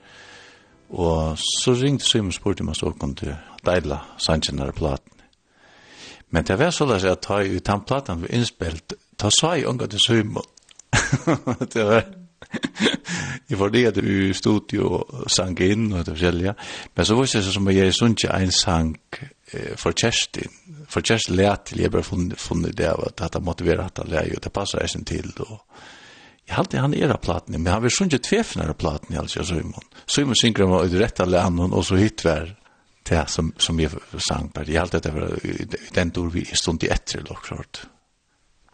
[0.96, 3.34] Og så ringte Simon og spurte om han så kom til
[3.66, 5.12] deila sanjinar platen.
[6.30, 9.88] Men det var sånn at ta i utan platen var innspilt, ta sa i unga
[9.88, 10.46] til Simon.
[11.74, 12.06] det var,
[13.50, 16.54] Jeg var det i studio og sang inn og det forskjellige.
[16.96, 20.56] Men så var det som jeg sånn ikke en sang eh, for Kjerstin.
[20.90, 24.02] For Kjerstin lærte til jeg bare funnet funnet det av at dette måtte være at
[24.02, 25.32] han lærte, og det passer jeg sin til.
[25.46, 25.60] Og
[26.46, 29.46] jeg halte han er av platen, men han vil sånn ikke tvefnere platen i altså
[29.46, 29.90] Simon.
[30.06, 32.54] Simon synger om var ut rett av og så hit var
[33.06, 34.72] det som, som jeg sang bare.
[34.72, 35.34] Jeg halte det var
[35.94, 37.86] den dår vi stod i etter, og klart.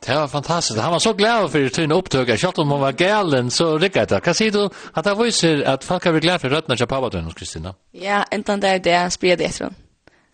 [0.05, 0.79] Det var fantastiskt.
[0.79, 2.37] Han var så glad för sin upptöga.
[2.37, 4.21] Kjallt om hon var galen så rikkade det.
[4.21, 7.23] Kan säga du att det visar att folk har blivit glad för rötterna till pappadrön
[7.23, 7.75] hos Kristina?
[7.91, 9.73] Ja, inte det är det han spred efter.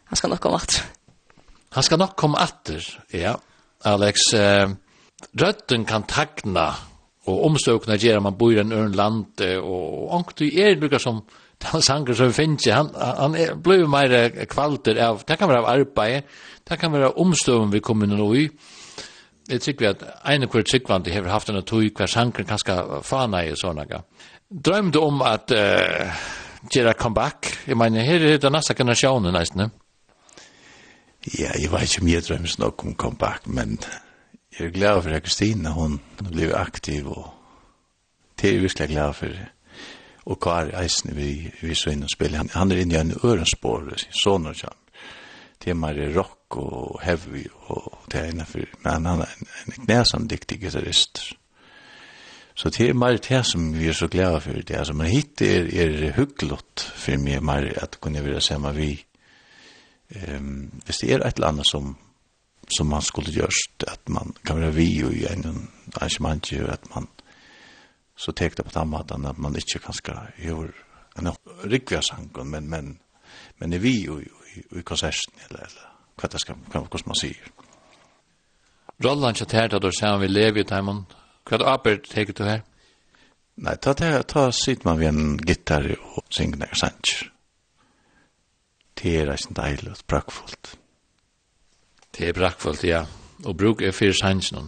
[0.05, 0.83] Han ska nog komma efter.
[1.69, 3.37] Han ska nog komma efter, ja.
[3.83, 4.69] Alex, eh,
[5.37, 6.75] rötten kan tackna
[7.25, 11.25] och omstökna ger man bor i en örn land och ångt du är lukar som
[11.57, 15.65] den sanger som finns han, han er, blir mer kvalter av, det kan vara av
[15.65, 16.27] arbete,
[16.63, 18.49] det kan vara omstöven vi kommer nu i,
[19.49, 23.01] jeg tykker vi at en av kvar tyckvande har haft en tog hver sanker kanske
[23.03, 24.05] fana i sånne gang.
[24.49, 26.25] Drøm du om at uh,
[26.71, 27.51] gjøre comeback.
[27.67, 29.71] Jeg mener, her er det neste generasjonen nesten.
[31.37, 33.79] Ja, jeg vet ikke om jeg drømmer snart om comeback, men
[34.57, 37.27] jeg er glad for att Kristina hon blev aktiv og
[38.41, 39.47] det är virkelig glad for det
[40.27, 42.37] og Kari Eisen vi, vi så inn og spiller.
[42.37, 44.81] Han, han er inne i en ørenspår, sånn og kjent
[45.67, 49.85] det er mer rock og heavy og det er innenfor, Men han er en en
[49.85, 51.33] knæsam dyktig gitarrist.
[52.55, 54.71] Så det er mer det som vi er så glada for, Det.
[54.71, 59.05] Alltså, men hit er, er hugglott for meg mer at kunne være säga vi.
[60.15, 61.97] Um, hvis det er et eller annet som
[62.77, 67.07] som man skulle gjørst, at man kan være vi i en arrangement, at man
[68.15, 70.71] så tekte på den måten at man ikke kan skal gjøre
[71.19, 71.27] en
[71.71, 72.99] rikvia sang, men, men,
[73.59, 74.21] men er vi jo
[74.57, 77.51] i konserten, eller, eller hva det skal, hva hva man sier.
[79.03, 81.05] Rollan kjatt her, da du ser om vi lever i Taimon,
[81.45, 82.63] hva er det arbeid teker du her?
[83.57, 87.29] Nei, ta, ta, ta sitt man ved en gitar og synger og sanger.
[88.97, 90.73] Det er reisen deilig og brakkfullt.
[92.17, 93.05] Det er brakkfullt, ja.
[93.45, 94.65] Og bruk er fyrir sanger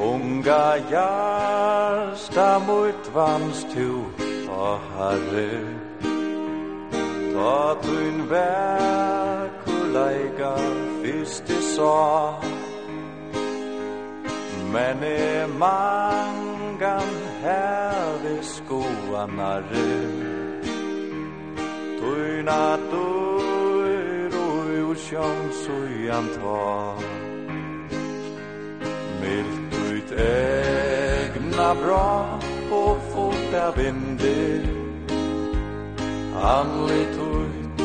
[0.00, 4.04] Unga jarsta mot vans tu
[4.48, 5.89] og herre
[7.32, 10.54] Ta tuin verkuleika
[11.02, 12.40] fyrst i sa
[14.72, 17.10] Men i mangan
[17.42, 19.92] her vi skoanare
[22.00, 22.50] Tuin a
[22.90, 26.66] tuir ui ur sjong sujan ta
[29.22, 32.10] Milt ut egna bra
[32.82, 34.79] og fot av vindir
[36.40, 37.80] Anli tuit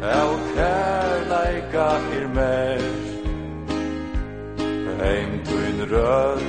[0.00, 2.82] Eo kærleika er mer.
[5.00, 6.42] Heim tuin rød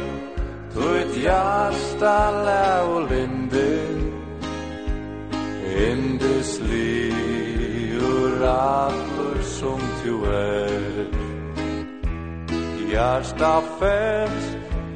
[0.74, 2.18] Tuit jasta
[2.48, 4.02] leo lindin.
[6.70, 11.08] Li ur atlur som tu er.
[12.92, 14.44] Jasta fett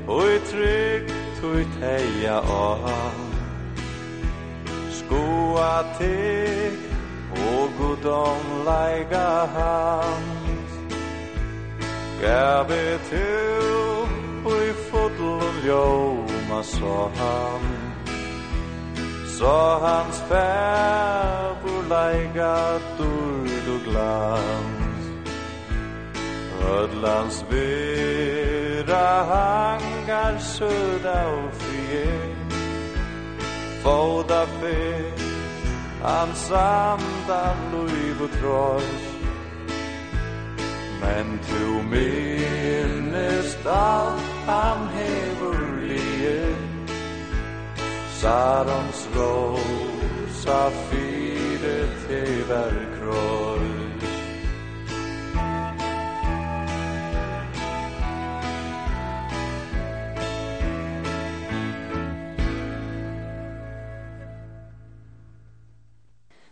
[0.07, 3.28] Ui trygg tuit heia av
[5.09, 6.15] goa te
[7.31, 10.39] og gudom leiga hand.
[12.21, 13.69] Gabe til
[14.45, 17.65] ui fodlun ljóma så han
[19.37, 22.57] Så hans fæbur leiga
[22.97, 25.05] durd og glans
[26.61, 32.38] Ödlands vera hangar söda og
[33.83, 35.27] Fóða fyrr
[36.03, 39.05] An samt av luiv og trós
[41.01, 46.55] Men tu minnest alt han hefur lie
[48.19, 51.77] Sarons rosa fyre
[52.07, 53.48] tevar kross.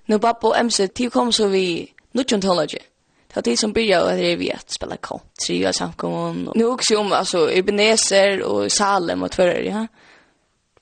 [0.10, 2.84] Nu babbo MC, till kom så vi nutjon tålaget.
[3.28, 6.52] Det var de som började och det vi att spela country och samkommon.
[6.56, 9.88] Nu också om alltså Ebenezer och Salem och tvärr, ja.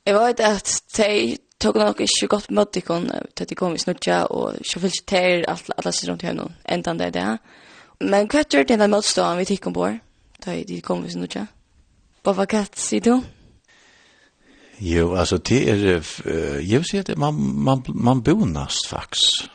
[0.04, 4.26] Jag vet att de tog nog inte gott mot ikon att de kom i snutja
[4.26, 7.38] och så fyllt ter allt alla sig runt henne ändan det där.
[8.00, 9.98] Men kvart gjorde den där motstånd vi tycker på.
[10.46, 11.48] De kom i snutja.
[12.24, 13.22] Bara vad katt, säger du?
[14.80, 19.50] Jo, alltså det är uh, jeg vil si at man man man bonast faktisk.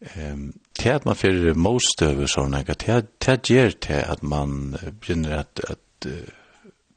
[0.00, 4.76] Ehm um, det at man för most över såna det det ger det att man
[5.00, 6.12] begynner att att uh,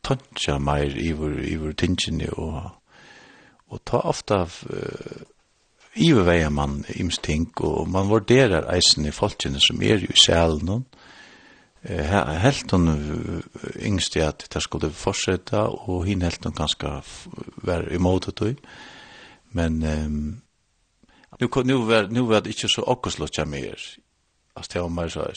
[0.04, 2.72] tøntja mer i vår i vår tingen och
[3.68, 5.22] och ta ofta uh,
[5.94, 10.86] iverveja man imsting og man vurderar eisen i folkene som er i sjælen
[11.84, 12.90] Her helt hun
[13.80, 16.92] yngst i at det skulle fortsette, og hinn helt hun ganske
[17.64, 18.58] var imot det.
[19.56, 20.42] Men um,
[21.40, 23.80] nu, nu, var, nu var det ikke så okkoslutja mer.
[24.56, 25.30] Altså det var mer så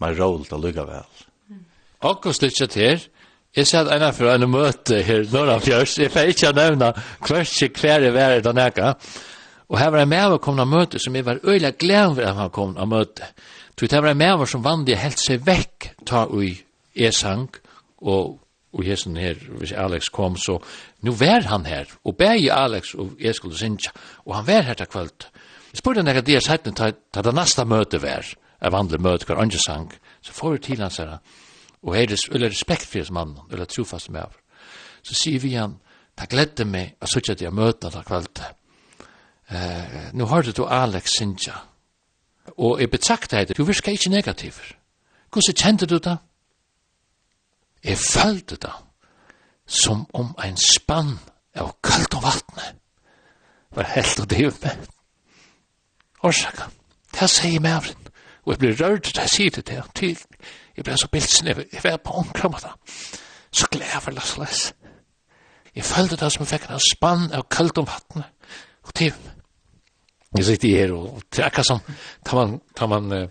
[0.00, 1.20] mer rolt å lykka vel.
[2.04, 3.04] Okkoslutja til,
[3.54, 6.90] jeg sier at en for en møte her norra fjørs, jeg får ikke nevna
[7.22, 8.94] kvart ikke hver i verre da nekka.
[9.70, 12.76] Og her var en komme møte som jeg var øyla glad for at han kom
[12.76, 13.30] av møte.
[13.78, 16.54] Så det var en maver som vanlig helt seg vekk ta ui
[16.94, 17.48] e-sang
[18.00, 18.40] og
[18.74, 20.58] og hesen her, hvis Alex kom, så
[21.06, 23.90] nu var han her, og bæg Alex og jeg skulle synja,
[24.26, 25.28] og han var her til kvöld.
[25.72, 28.26] Jeg spurte han ekkert det sættene ta det nasta møte var,
[28.60, 31.18] av vanlig møte hver andre sang, så får vi til han sier
[31.84, 34.32] og her er eller respekt for hans mann, eller trofast med av.
[35.02, 35.76] Så sier vi han,
[36.16, 38.40] ta gledde meg at sutja det møte til kvöld.
[39.52, 41.60] Uh, nu hørte du Alex synja,
[42.58, 44.60] og jeg betrakta heit, du virka ikke negativ.
[45.32, 46.16] Hvordan kjente du det?
[47.84, 48.72] Jeg følte det
[49.66, 51.18] som om ein spann
[51.54, 52.74] av kaldt og vattne
[53.74, 54.86] var helt og det med.
[56.22, 56.68] Årsaka,
[57.20, 57.90] det sier meg av
[58.44, 60.18] og jeg blir rørt til jeg sier det til, til
[60.76, 62.72] jeg ble så bilsen, jeg var på omkram av det,
[63.52, 64.74] så gleder jeg for det slags.
[65.74, 68.26] Jeg følte det som jeg fikk en spann av kaldt og vattne
[68.84, 69.33] og til med.
[70.36, 71.80] Jag sitter här och tackar som
[72.24, 73.28] tar man tar man uh,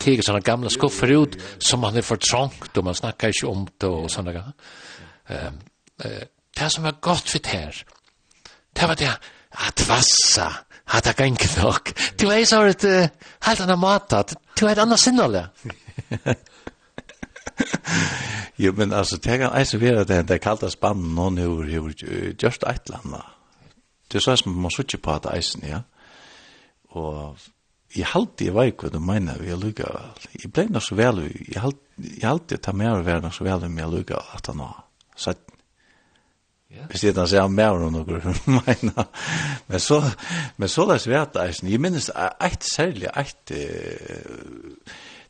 [0.00, 3.68] kigger såna gamla skuffer ut som man är för trångt och man snackar inte om
[3.78, 4.52] det och såna grejer.
[5.30, 6.22] uh,
[6.56, 7.86] det som var gott för här.
[8.72, 9.18] Det var det
[9.50, 10.52] att vassa
[10.84, 11.98] att det kan knock.
[12.16, 12.82] Du är så att
[13.40, 14.12] helt annan mat
[14.56, 15.38] du är annars sinnål.
[18.56, 22.88] Jo, men alltså, det kan alltså vara det där kalta spannen någon hur just ett
[22.88, 23.26] landa.
[24.08, 25.82] Det är så som man sitter på att eisen, ja
[26.98, 27.40] og
[27.92, 30.28] jeg halte jeg veik hva du mener vi er lukka vel.
[30.40, 33.66] Jeg ble nok så vel, jeg halte jeg ta mer og være nok så vel
[33.68, 34.84] om jeg lukka at han har
[35.16, 35.50] sagt
[36.88, 38.20] Hvis jeg da sier mer om noe,
[38.64, 39.08] mener.
[39.68, 39.98] Men så,
[40.56, 43.52] men så lest vi at eisen, jeg minnes et særlig, et,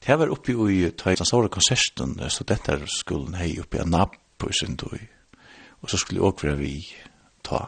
[0.07, 5.03] det var oppi i den store konserten, studenterskolen hei oppi av NAP på sin tog,
[5.83, 6.77] og så skulle jeg også være vi
[7.43, 7.65] ta.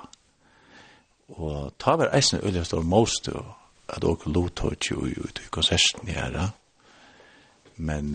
[1.34, 3.63] Og ta var eisen øyelig stor most, og
[3.94, 6.38] at åker lothått jo ut i konserten her.
[7.76, 8.14] Men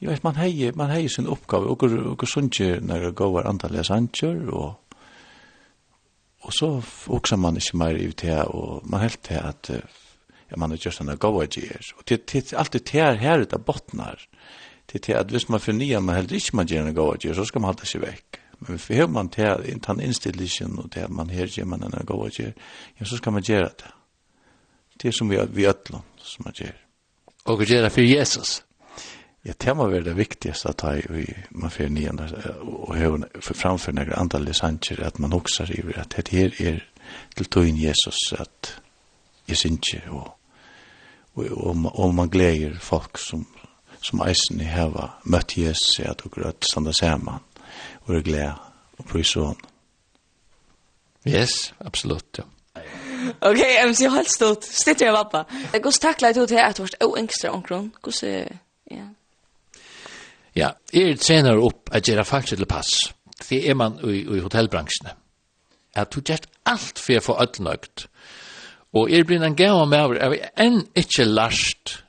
[0.00, 3.86] jeg vet, man heier, man heier sin oppgave, og og sunnjer når det går antallet
[3.86, 4.80] sanger, og
[6.40, 6.68] Og så
[7.06, 9.70] også man ikke mer i det og man helt til at
[10.50, 11.92] ja, man er just en gåa gjer.
[11.98, 14.26] Og det er alltid det her her ut av bottnar.
[14.92, 17.44] Det er at hvis man fornya, man helt ikke man gjer en gåa gjer, så
[17.44, 18.40] skal man halda seg vekk.
[18.60, 22.06] Men hvis man har man til den innstillingen, og det man her gjør man en
[22.06, 22.52] gåa gjer,
[23.00, 23.94] ja, så skal man gjøre det
[25.02, 26.76] det som vi vi ödlon som man ger.
[27.44, 28.62] Och det för Jesus.
[29.42, 34.12] Ja, det må være det viktigaste at jeg, man får nian og høyene framfor noen
[34.12, 36.82] andre sanger, at man også river at det her er
[37.36, 38.74] til tøyen Jesus, at
[39.48, 40.36] jeg synes ikke, og,
[41.34, 43.46] og, og, man gleder folk som,
[44.02, 47.40] som eisen i heva møtt Jesus, at og grøtt standa saman,
[48.04, 48.54] og er glede
[48.98, 49.36] og prøys
[51.26, 52.44] Yes, absolutt, ja.
[53.40, 54.64] Okej, okay, MC helt stort.
[54.64, 55.44] Stitt jag vappa.
[55.72, 57.90] Det går tackla ut till att vart o ängstra omkron.
[58.02, 59.06] Kus ja.
[60.52, 63.14] Ja, er trenar upp at gera falsk til pass.
[63.48, 65.12] Det er man i, i hotellbransjen.
[65.94, 68.06] At du gjør alt for å få ødelnøgt.
[68.92, 72.00] Og er blir en gav med over, er enn ikke last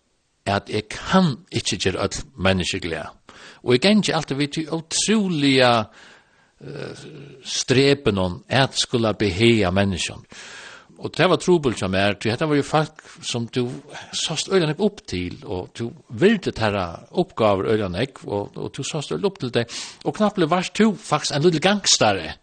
[0.45, 3.09] at jeg kan ikke gjøre ødel menneskeglede.
[3.63, 7.03] Og jeg kan ikke alltid vite utrolige uh,
[7.45, 10.25] strepen om at skulle beheia menneskene.
[11.01, 13.63] Og det var trobel som er, til dette var jo folk som du
[14.13, 15.87] sast øyne opp til, og du
[16.21, 16.85] vilde tæra
[17.17, 19.65] oppgaver øylanek, og, og du sast øyne opp til det,
[20.05, 22.35] og knapple vars du faktisk en lille gangstare.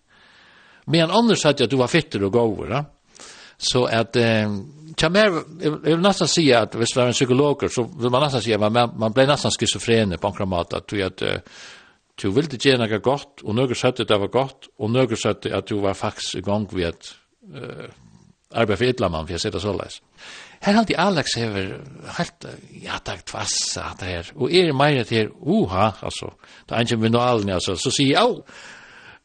[0.90, 2.82] Men annars hadde sa at du var fitter og gåver, da.
[3.58, 4.50] Så at, eh,
[4.96, 8.26] tja mer, jeg vil nesten si at hvis du er en psykologer, så vil man
[8.26, 11.22] nesten si at man, man ble nesten skizofrene på en måte, at du at,
[12.18, 15.68] du ville gjøre noe godt, og noe at det var godt, og noe sa at
[15.68, 17.10] du var faktisk i gang ved at,
[17.54, 17.86] uh,
[18.54, 20.00] arbeid for idla mann, for jeg sitter så leis.
[20.64, 21.68] Her halte Alex hever
[22.16, 22.46] helt,
[22.82, 26.32] ja takk, tvassa, det her, og er meira til her, uha, altså,
[26.68, 28.42] da er ikke vindualen, altså, så sier jeg, au,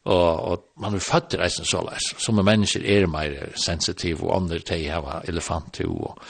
[0.04, 4.36] og, og man er født reisen så leis, som er mennesker er meira sensitiv, og
[4.36, 6.20] andre teg hava elefant og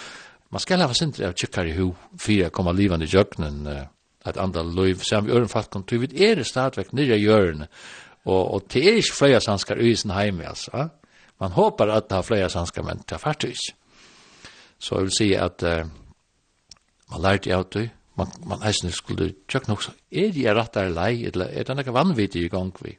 [0.54, 1.90] man skal hava sindri av tjukkar i hu,
[2.20, 3.66] fyrir koma livande i jøgnen,
[4.24, 7.66] at andra loiv, sem vi øren falkom, tog vi er stadigvæk nirja hjørne,
[8.24, 10.86] og, og til er ikke fløya sanskar i sin heime, altså, ja,
[11.44, 13.56] Man håper hoppar att ha flera svenska män till fartyg.
[14.78, 15.84] Så jeg vil si at uh,
[17.10, 17.90] man lærte av det.
[18.16, 21.26] Man, man eisen skulle tjökna også, er det rett der lei?
[21.28, 22.94] Eller er det noe vanvittig i gang vi?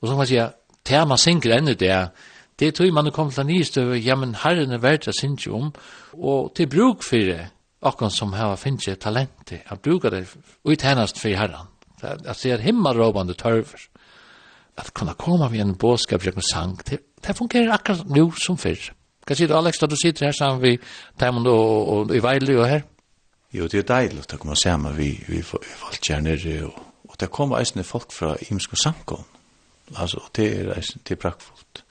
[0.00, 0.48] Og så kan man säga,
[0.88, 2.10] det man synker ännu det
[2.58, 5.72] Det tror man kom til nystøve, ja, men herren er verdt å synge om,
[6.12, 7.50] og til bruk for det,
[7.82, 10.26] akkurat som har finnet talent til, at bruker det
[10.64, 11.68] uttjenest for herren.
[12.00, 13.88] Det er himmelråbande tørver
[14.76, 18.92] at kunna koma vi en båskap og sang, det, det fungerer akkurat nu som fyrr.
[19.26, 20.76] Hva sier du, Alex, da du sitter her sammen vi
[21.18, 22.84] Taimond og, og, og i Veile og her?
[23.54, 27.58] Jo, det er deilig å komme sammen vi, vi, vi valgkjerner, og, og det kommer
[27.58, 29.24] eisende folk fra Imsk og
[29.94, 31.82] Altså, det er eisende, det er prakkfullt.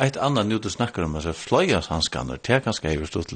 [0.00, 3.32] Eit annan nu du snakkar om, altså, fløyas hanskanar, det er ganske hever stått,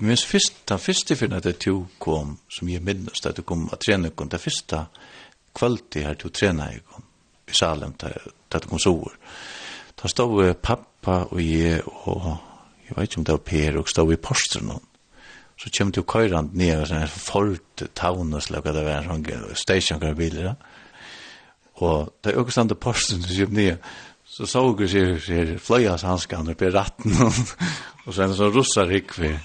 [0.00, 3.68] minst fyrst, den fyrste fyrir at det to kom, som jeg minnast, at du kom
[3.72, 4.84] at trena, det fyrsta
[5.54, 7.07] kvöldi her du trena, jeg kom,
[7.48, 9.12] i salen där det kom sår.
[10.02, 12.36] Da stod pappa og jeg, og
[12.88, 14.82] jeg vet ikke om det var Per og stod i posten och
[15.58, 20.00] så kom det köran ner så här fort town och slog det var sånn station
[20.00, 20.54] kan Ja.
[21.74, 23.76] Og det er också stod posten så kom ned,
[24.24, 24.88] så såg vi
[25.20, 27.32] sig flöjas handskarna på ratten og
[28.06, 29.38] och sen sånn russar rikvi.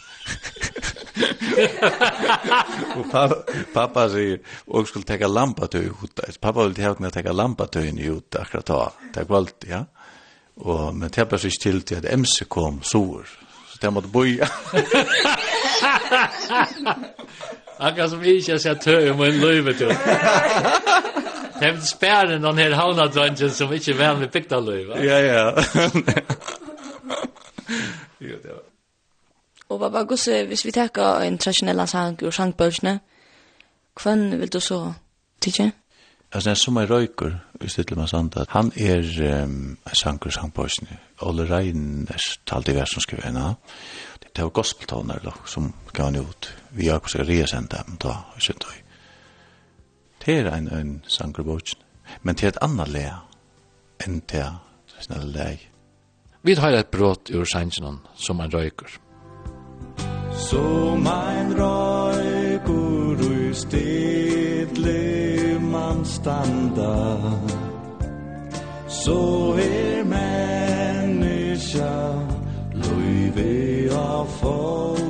[2.98, 3.36] og pappa,
[3.74, 6.20] pappa sier, og skulle ta lampatöj ut.
[6.42, 8.92] Pappa ville ha mig att ta lampatöjen ut akkurat da.
[9.14, 9.86] Det var allt, ja.
[10.56, 13.26] Og, men det var ikke til til at MC kom sår.
[13.72, 14.48] Så det måtte boja.
[17.80, 19.88] akkurat som ikke har sett tøy om en løyve til.
[21.60, 25.00] Det er spæren den her havnadrangen som ikke er vanlig bygda løyve.
[25.04, 25.52] Ja, ja.
[28.24, 28.73] Jo, det var.
[29.74, 33.00] Og hva var gusse, hvis vi teka en tradisjonell sang og sangbølsene,
[34.04, 34.94] hvem vil du så
[35.42, 35.72] tidsje?
[36.34, 39.96] Altså, det er som en røyker, hvis det er sant, at han er um, en
[39.96, 40.98] sanger og sangbølsene.
[41.22, 43.56] Ole Reiners talte talt i versen skriver henne.
[44.36, 46.50] Det var gospeltoner da, som gav han ut.
[46.72, 48.62] Vi har også sendt dem da, i sin.
[50.26, 51.82] Det er en, en sanger bølsene.
[52.22, 53.06] Men det er et annet le,
[54.06, 54.58] enn det er
[55.00, 55.58] snelle lea.
[56.44, 59.00] Vi har et brått ur sangen som en røyker.
[60.50, 65.00] Som ein røykur ui stedle
[65.60, 66.96] man standa.
[68.88, 71.94] Så er menneska
[72.74, 75.04] løyve av fall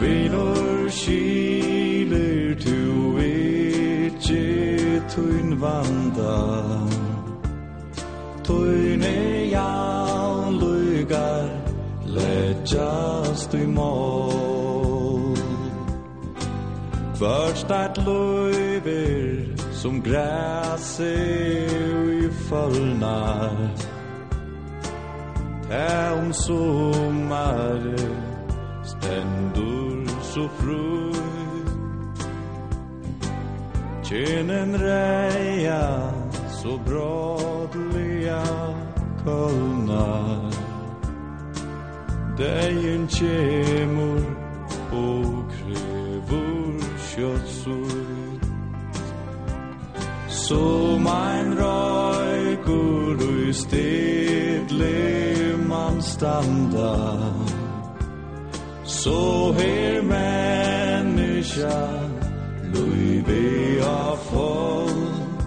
[0.00, 6.38] Vilor skiler tu ikkje tuin vanda.
[8.44, 9.95] Tuin er jeg
[12.16, 15.36] leggjast i mål.
[17.18, 21.14] Først at løyver som græse
[22.22, 23.70] i fallnar
[25.70, 27.80] Tæ om sommar
[28.84, 31.12] stendur så fru
[34.04, 36.12] Kjenen reia
[36.62, 38.44] så brådliga
[39.24, 40.45] kolnar
[42.38, 44.24] Dein kjemur
[44.92, 48.40] og krevur kjøtsur
[50.28, 54.92] Som ein røykur ui stedle
[55.68, 56.92] man standa.
[58.84, 61.78] Så her menneska
[62.74, 65.40] Løybe av folk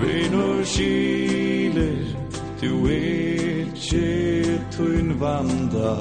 [0.00, 2.04] Vi nu skiler
[2.62, 3.36] Du er
[4.76, 5.92] tuin vanda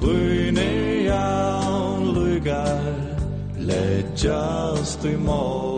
[0.00, 2.82] tuin er jaun lugar
[3.58, 5.76] Leggjast i mål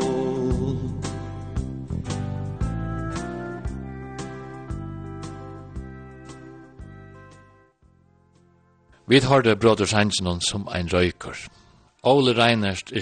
[9.09, 11.49] Vi har det Broders Hansen som ein røyker.
[12.03, 12.93] Ole Reinerst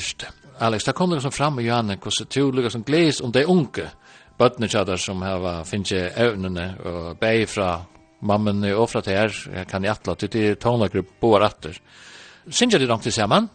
[0.61, 3.91] Alex, da kom liksom fram i Johanne, hvordan du liksom gledes om de unge,
[4.39, 7.81] bøttene tjadar som hava finnje evnene og bei fra
[8.21, 11.79] mammen og fra til her kan i atla til til tonlager boar atter.
[12.51, 13.49] Sinja du langt til saman?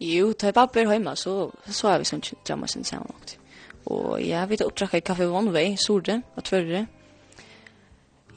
[0.00, 3.38] Jo, ta i pappa heima, så, så er vi som jamma sin saman langt.
[3.86, 6.86] Og ja, vi tar opptrakka i Café One Way, Sorde og Tvørre.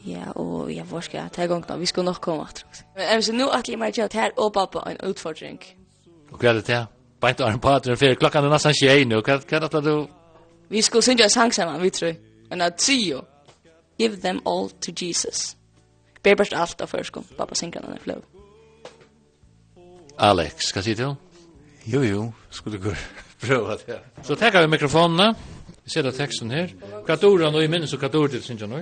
[0.05, 2.65] Ja, og jeg hvor skal ta i gang nå, vi skal nok komme at.
[2.95, 5.59] Men jeg vil si, nu at jeg merker at her og pappa en utfordring.
[6.31, 6.85] Og hva er det til?
[7.21, 10.07] Beint og Arne Pater, klokkan er nesten tjej nu, hva er det du
[10.69, 12.13] Vi skulle synge en sang sammen, vi tror.
[12.49, 13.21] Men at trio.
[13.99, 15.57] Give them all to Jesus.
[16.23, 17.25] Ber best alt av førskom.
[17.37, 18.23] Pappa synger den i flow.
[20.17, 21.15] Alex, hva sier du?
[21.85, 22.89] Jo, jo, skulle du
[23.45, 23.99] prøve det.
[24.23, 25.35] Så tackar vi mikrofonene.
[25.83, 26.71] Vi ser teksten her.
[27.05, 28.81] Hva dår han og i minnes og hva dår til synger nå?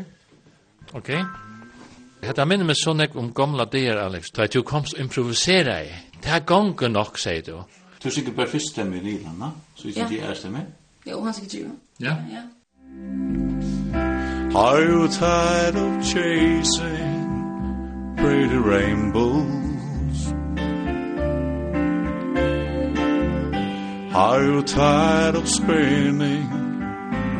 [0.94, 1.10] Ok.
[2.24, 4.32] Hetta minner meg sånn om gamla dagar, Alex.
[4.32, 5.92] Da du komst improvisera i.
[6.24, 7.58] Det er gongen nok, sier du.
[8.00, 10.64] Du synger bare først stemme i lilana, så ikke de er stemme.
[11.10, 11.72] Jo, han skal drive.
[12.00, 12.16] Ja.
[12.32, 12.42] Ja.
[14.56, 17.28] Are you tired of chasing
[18.18, 20.34] pretty rainbows?
[24.16, 26.48] Are you tired of spinning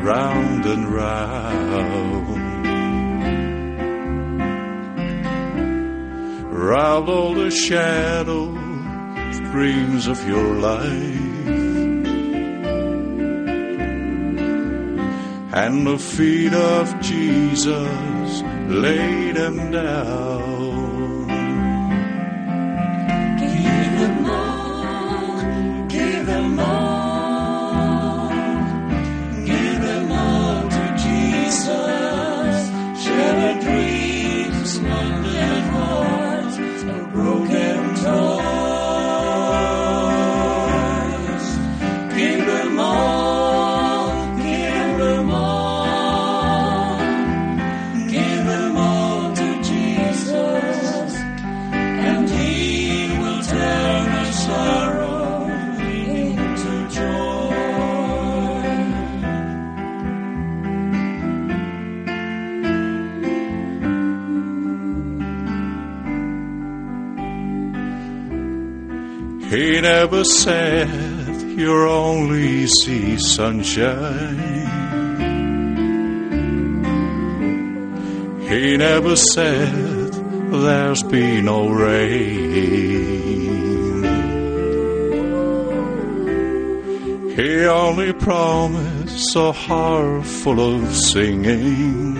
[0.02, 2.42] round and round?
[6.52, 11.23] Round all the shadows, dreams of your life.
[15.54, 20.43] and the feet of Jesus laid him down.
[70.24, 74.38] said sad you only see sunshine.
[78.48, 80.12] He never said
[80.50, 82.44] there's been no rain.
[87.36, 92.16] He only promised a heart full of singing.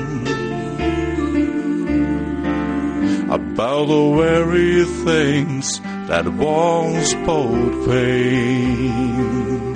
[3.30, 9.74] About the very things that once bold pain.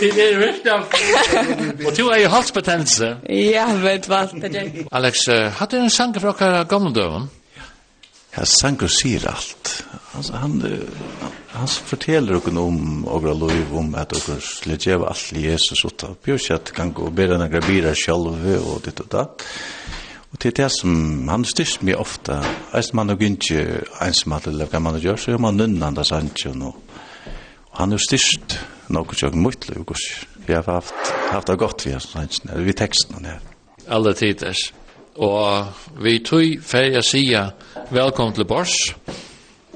[0.00, 0.80] Det er rätt av.
[1.86, 3.16] Och du er ju halsbetennelse.
[3.28, 4.26] Ja, vet hva.
[4.32, 4.86] det är.
[4.90, 7.28] Alex, har du en sang fra från gamle døven?
[8.36, 9.84] Ja, sanke sier alt.
[10.16, 10.58] Altså, han,
[11.20, 15.84] han, han forteller dere om ågra lov om at dere skulle gjøre alt i Jesus
[15.86, 19.46] og ta bjørkjett kan gå og bedre noen bira selv og ditt og datt.
[20.34, 22.40] Og til det som han styrst mye ofte,
[22.74, 23.60] eis man og gynnsi
[24.02, 26.93] eins som alle løkker man gjør, så gjør man nunnan da sannsjon og
[27.74, 28.58] han er styrst
[28.92, 29.84] noe kjøkken mot liv,
[30.46, 30.94] Vi har haft,
[31.32, 32.28] haft det godt vi har sånn,
[32.60, 33.40] vi teksten her.
[33.88, 34.72] Alle tiders.
[35.16, 35.66] Og
[36.02, 37.54] vi tog ferie sida
[37.90, 38.74] velkommen til Bors.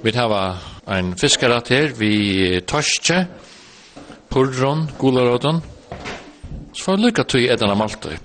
[0.03, 0.35] Vi tar
[0.87, 3.27] en fiskarat her, vi torskje,
[4.29, 5.63] purron, gularåden.
[6.75, 8.19] Så får vi lykka tog etan av Maltøy.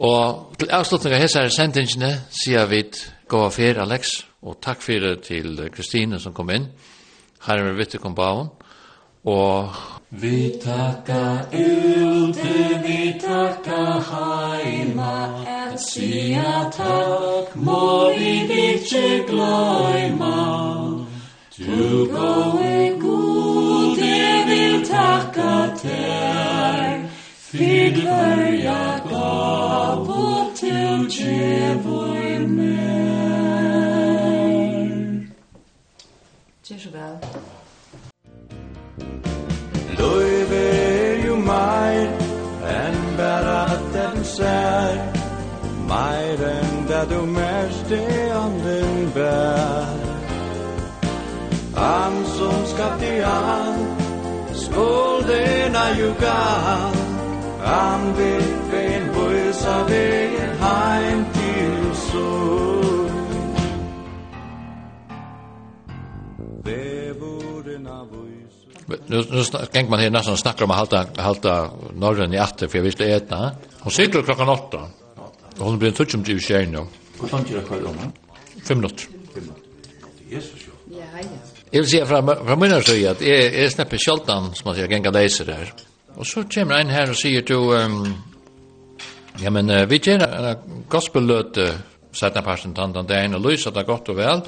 [0.00, 2.82] Og til avslutning av hessare sendingene sier vi
[3.28, 6.68] gå av fer, Alex, og takk fyrir til Kristine som kom inn.
[7.46, 8.50] her er vi vitte kom på
[9.26, 9.68] og
[10.10, 20.36] Vi takka ute, vi takka heima, et sia takk, må vi ikkje gløyma.
[21.58, 27.02] Du gode god, jeg vil takka ter,
[27.50, 32.86] fyr glørja gav og til djevor mer.
[36.62, 37.65] Tjur så vel.
[39.98, 42.08] Løyve er jo meir
[42.72, 43.62] enn bæra
[43.94, 44.98] den sær
[45.88, 50.06] Meir enn det du mest er anden bær.
[51.76, 53.82] Han som skapte han
[54.54, 56.96] Skåldena jo han
[57.64, 62.75] Han vil vein vøysa veien heim til sol
[69.06, 69.42] Nu, nu
[69.72, 73.04] gäng man här nästan snackar om att halta, halta norren i åtta för jag visste
[73.04, 73.50] äta.
[73.80, 74.78] Hon sitter klockan 8.
[75.58, 76.78] Och hon blir en tutsch om tjuv tjej nu.
[77.20, 77.94] Hur långt är det kvar då?
[78.68, 79.06] Fem minuter.
[80.28, 80.96] Jesus, ja.
[80.98, 81.28] Ja, ja.
[81.70, 84.88] Jag vill säga från, från mina sida att jag, jag snäpper kjoltan som man säger
[84.88, 85.72] gänga läser där.
[86.14, 88.14] Och så kommer en här och säger till um,
[89.38, 90.56] ja men uh, vi gör en
[90.88, 91.78] gospellöte
[92.12, 94.40] sätta parten tantan där och lysa det gott och väl.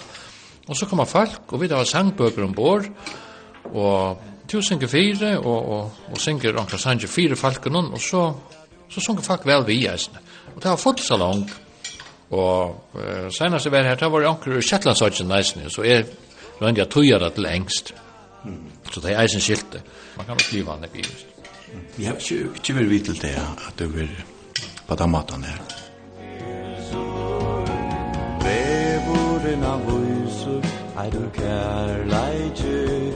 [0.66, 2.84] Och så kommer folk och vi har sangböcker ombord
[3.72, 4.16] og
[4.52, 8.32] du synger fire, og, og, og synger onkla sanger fire falken, og så,
[8.90, 10.20] så synger folk vel vi eisne.
[10.54, 11.44] Og det var fullt salong,
[12.30, 16.04] og uh, senast jeg var her, det var onkla Shetlandsøtjen eisne, så er
[16.60, 17.94] lønne jeg tøyer det til engst.
[18.44, 18.70] Mm.
[18.92, 19.82] Så det er eisen skilte.
[20.16, 21.04] Man kan også liva han i.
[21.96, 23.34] Vi har ikke vært vidt til det,
[23.68, 24.10] at du vil
[24.88, 25.60] på den maten her.
[28.44, 33.12] Vevoren av huset, er du kærleidje,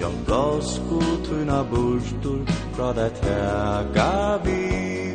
[0.00, 2.40] Sjón gosku tuna burtur
[2.72, 5.12] Fra det teka vi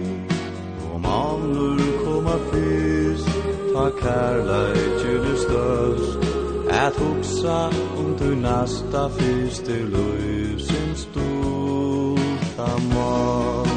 [0.94, 3.30] Og mannur koma fyrst
[3.74, 6.20] Ta kærleikjur størst
[6.70, 7.58] At hugsa
[7.98, 13.68] om tu nasta fyrst Til løysum stulta mål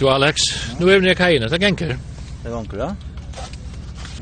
[0.00, 0.36] Du Alex,
[0.80, 1.96] nu er vi nere kajina, det genker.
[2.44, 3.15] Det genker, ja.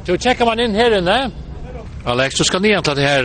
[0.06, 1.30] Du checkar man in här inne.
[2.04, 3.24] Alex, du ska ner till det här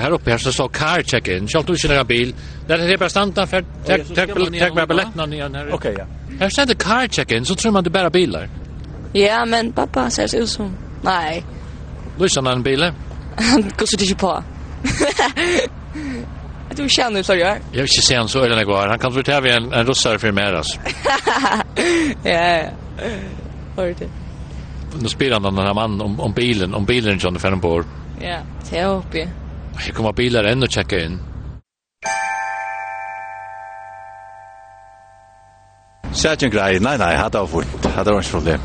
[0.00, 1.48] här uppe här så står car check in.
[1.48, 2.34] Schalt du inte några bil.
[2.66, 3.64] Där är det bara stanna för
[4.14, 4.34] tack
[4.74, 5.74] med biljetterna ner här.
[5.74, 6.04] Okej, ja.
[6.40, 8.48] Här står det car check in så tror man det bara bilar.
[9.12, 10.76] Ja, men pappa ser ut som.
[11.02, 11.44] Nej.
[12.18, 12.94] Lyssnar han bilen?
[13.78, 14.42] Går så det på.
[16.70, 17.48] Du känner så gör.
[17.48, 18.88] Jag vill inte se han så eller något.
[18.88, 20.80] Han kan förtäva en en russare för mer alltså.
[22.24, 22.62] Ja.
[23.76, 24.08] Hörde
[25.00, 27.84] nu spelar han den här mannen om, om bilen, om bilen John bor.
[28.20, 28.38] Ja,
[28.70, 29.28] det är uppe.
[29.76, 31.18] Här kommer bilar än och checka in.
[36.12, 38.60] Sætjen grei, nei, nei, hadde av fint, hadde av problem.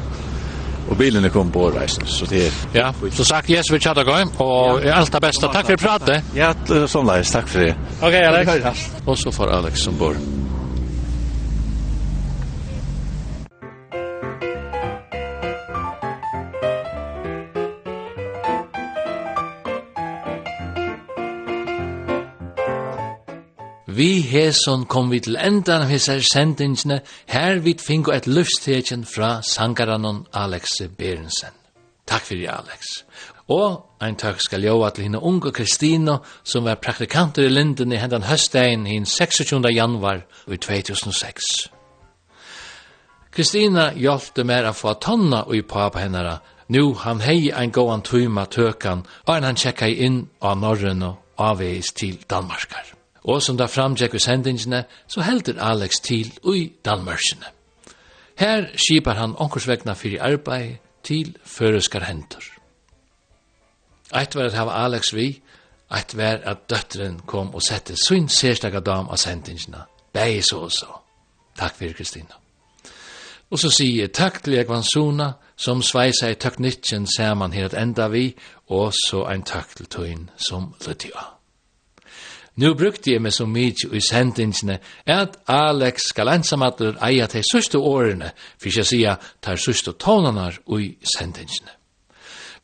[0.89, 2.55] Og bilen er kom på reisen, så det er...
[2.74, 4.97] Ja, så sagt, yes, vi tjatter gøy, og ja.
[4.97, 5.49] alt det beste.
[5.53, 6.34] Takk for pratet.
[6.36, 6.53] Ja,
[6.89, 7.76] sånn leis, takk for det.
[8.01, 8.88] Ok, Alex.
[9.05, 10.17] Og så får Alex som bor.
[23.96, 26.96] Vi heson kom vi til endan av hessar sendingsne,
[27.30, 31.54] her vi fingo et luftstekjen fra sangaranon Alex Berensen.
[32.10, 33.04] Takk fyrir Alex.
[33.54, 38.00] Og ein takk skal jova til henne unge Kristina, som var praktikanter i Linden i
[38.02, 39.62] hendan høstdagen hinn 26.
[39.76, 41.52] januar i 2006.
[43.30, 48.46] Kristina hjelpte mer a få tonna i papa hennara, nu han hei ein gåan tuma
[48.46, 53.03] tøkan, og han tjekka inn av Norrøn og avveis til Danmarkar.
[53.24, 57.45] Og som da framgjekk i sendingene, så helder Alex til ui Danmarkene.
[58.36, 62.43] Her skipar han onkursvegna fyrir arbeid til føreskar hendur.
[64.15, 65.41] Eitt var at hava Alex vi,
[65.93, 69.86] eitt var at døtteren kom og sette sin sérstaka dam av sendingene.
[70.13, 70.89] Begge så og så.
[71.57, 72.39] Takk fyrir Kristina.
[73.53, 77.78] Og så sier jeg takk til Ekvan Sona, som sveisa i teknikken saman her at
[77.78, 78.34] enda vi,
[78.67, 81.43] og så ein takk til tøyn som lytte av.
[82.56, 84.78] Nu brukte jeg meg så mykje i sendingsene
[85.10, 88.30] at Alex skal ensamatter eia til søste årene,
[88.62, 91.74] for jeg sier tar søste tonene i sendingsene.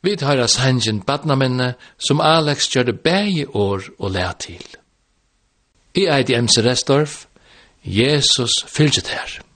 [0.02, 4.62] Vi tar av sendingen badnamenne som Alex gjør det bæge år og lær til.
[5.94, 7.26] I eit i MC Restorf,
[7.84, 9.49] Jesus fylgjet her.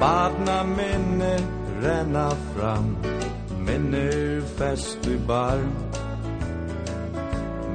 [0.00, 1.36] Badna minne
[1.82, 2.96] renna fram
[3.66, 5.60] Minne fest i bar.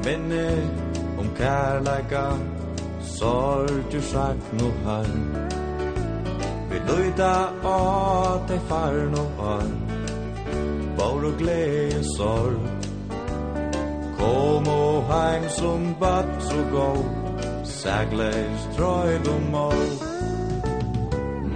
[0.05, 0.47] Minne
[1.19, 2.25] om kærleika
[3.01, 5.11] Sorg du sagt no har.
[6.71, 7.35] Vi luida
[7.73, 7.77] å
[8.47, 9.69] te far no har.
[10.97, 12.89] Bor og glede sorg.
[14.17, 16.89] Kom og heim som bat så gå
[17.77, 20.14] Sagles trøyd og mål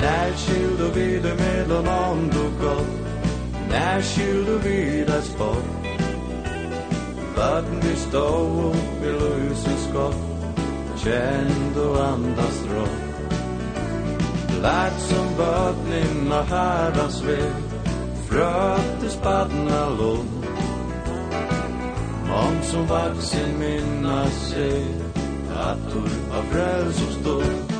[0.01, 2.87] Närskild och vid du mellan ond och gott
[3.69, 5.79] Närskild och vid det sport
[7.39, 8.27] Vatten vi stå
[8.69, 10.15] upp i lusens skott.
[11.03, 13.09] Känd och andas rått.
[14.61, 17.53] Lagt som vatten och herrans väg
[18.27, 20.43] Frötte spadna lån.
[22.31, 24.85] Om som vaksin minnas sig
[25.55, 27.78] Attor av frälsomstånd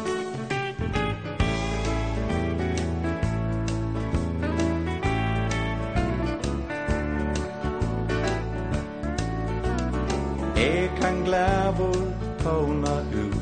[10.60, 11.95] Jeg kan glævor
[12.39, 13.36] Tåna ut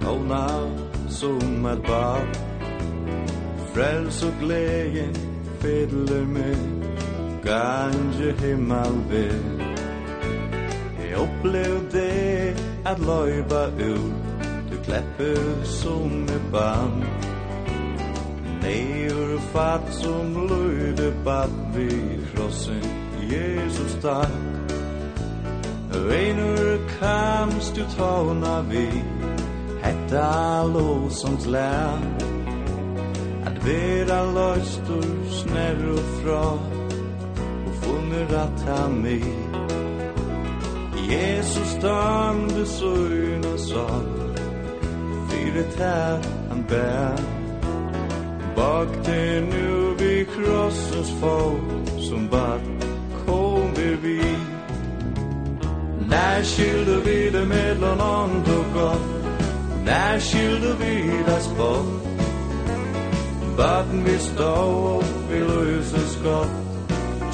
[0.00, 0.46] Tåna
[1.08, 2.26] som et bad
[3.74, 5.08] Frels og glede
[5.60, 6.56] fedler med
[7.42, 9.40] Gange himmel ved
[11.00, 14.12] Jeg opplev det at løyba ut
[14.70, 17.04] Du klepper som et barn
[18.62, 21.90] Neur fatt som løyde bad vi
[22.34, 22.82] krossen
[23.30, 24.75] Jesus takk.
[26.04, 29.02] Reinur kamst du tåna vi
[29.82, 32.22] Hetta låsons land
[33.46, 36.42] At vera løstur snær og fra
[37.66, 39.20] Og funnur at ha mi
[41.06, 44.08] Jesus dømde søgn og sånn
[45.30, 47.20] Fyre tær han bær.
[48.56, 52.66] Bak det nu vi krossens fot Som bad
[53.22, 54.55] kom vi vid
[56.08, 59.00] När skilde vi det mellan ont och gott
[59.84, 61.86] När skilde vi det spott?
[63.56, 66.48] Vatten vi stå upp i löses gott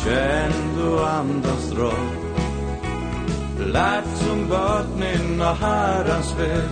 [0.05, 2.23] Känn du andas råd
[3.73, 6.69] Lärt som börn och herrans väg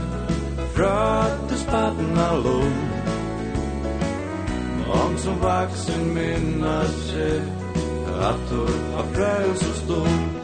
[0.74, 2.74] Fröttes badna lån
[4.88, 7.42] Om som vaksen minnas sig
[8.20, 8.61] Att du
[8.96, 10.39] har fröjs och stund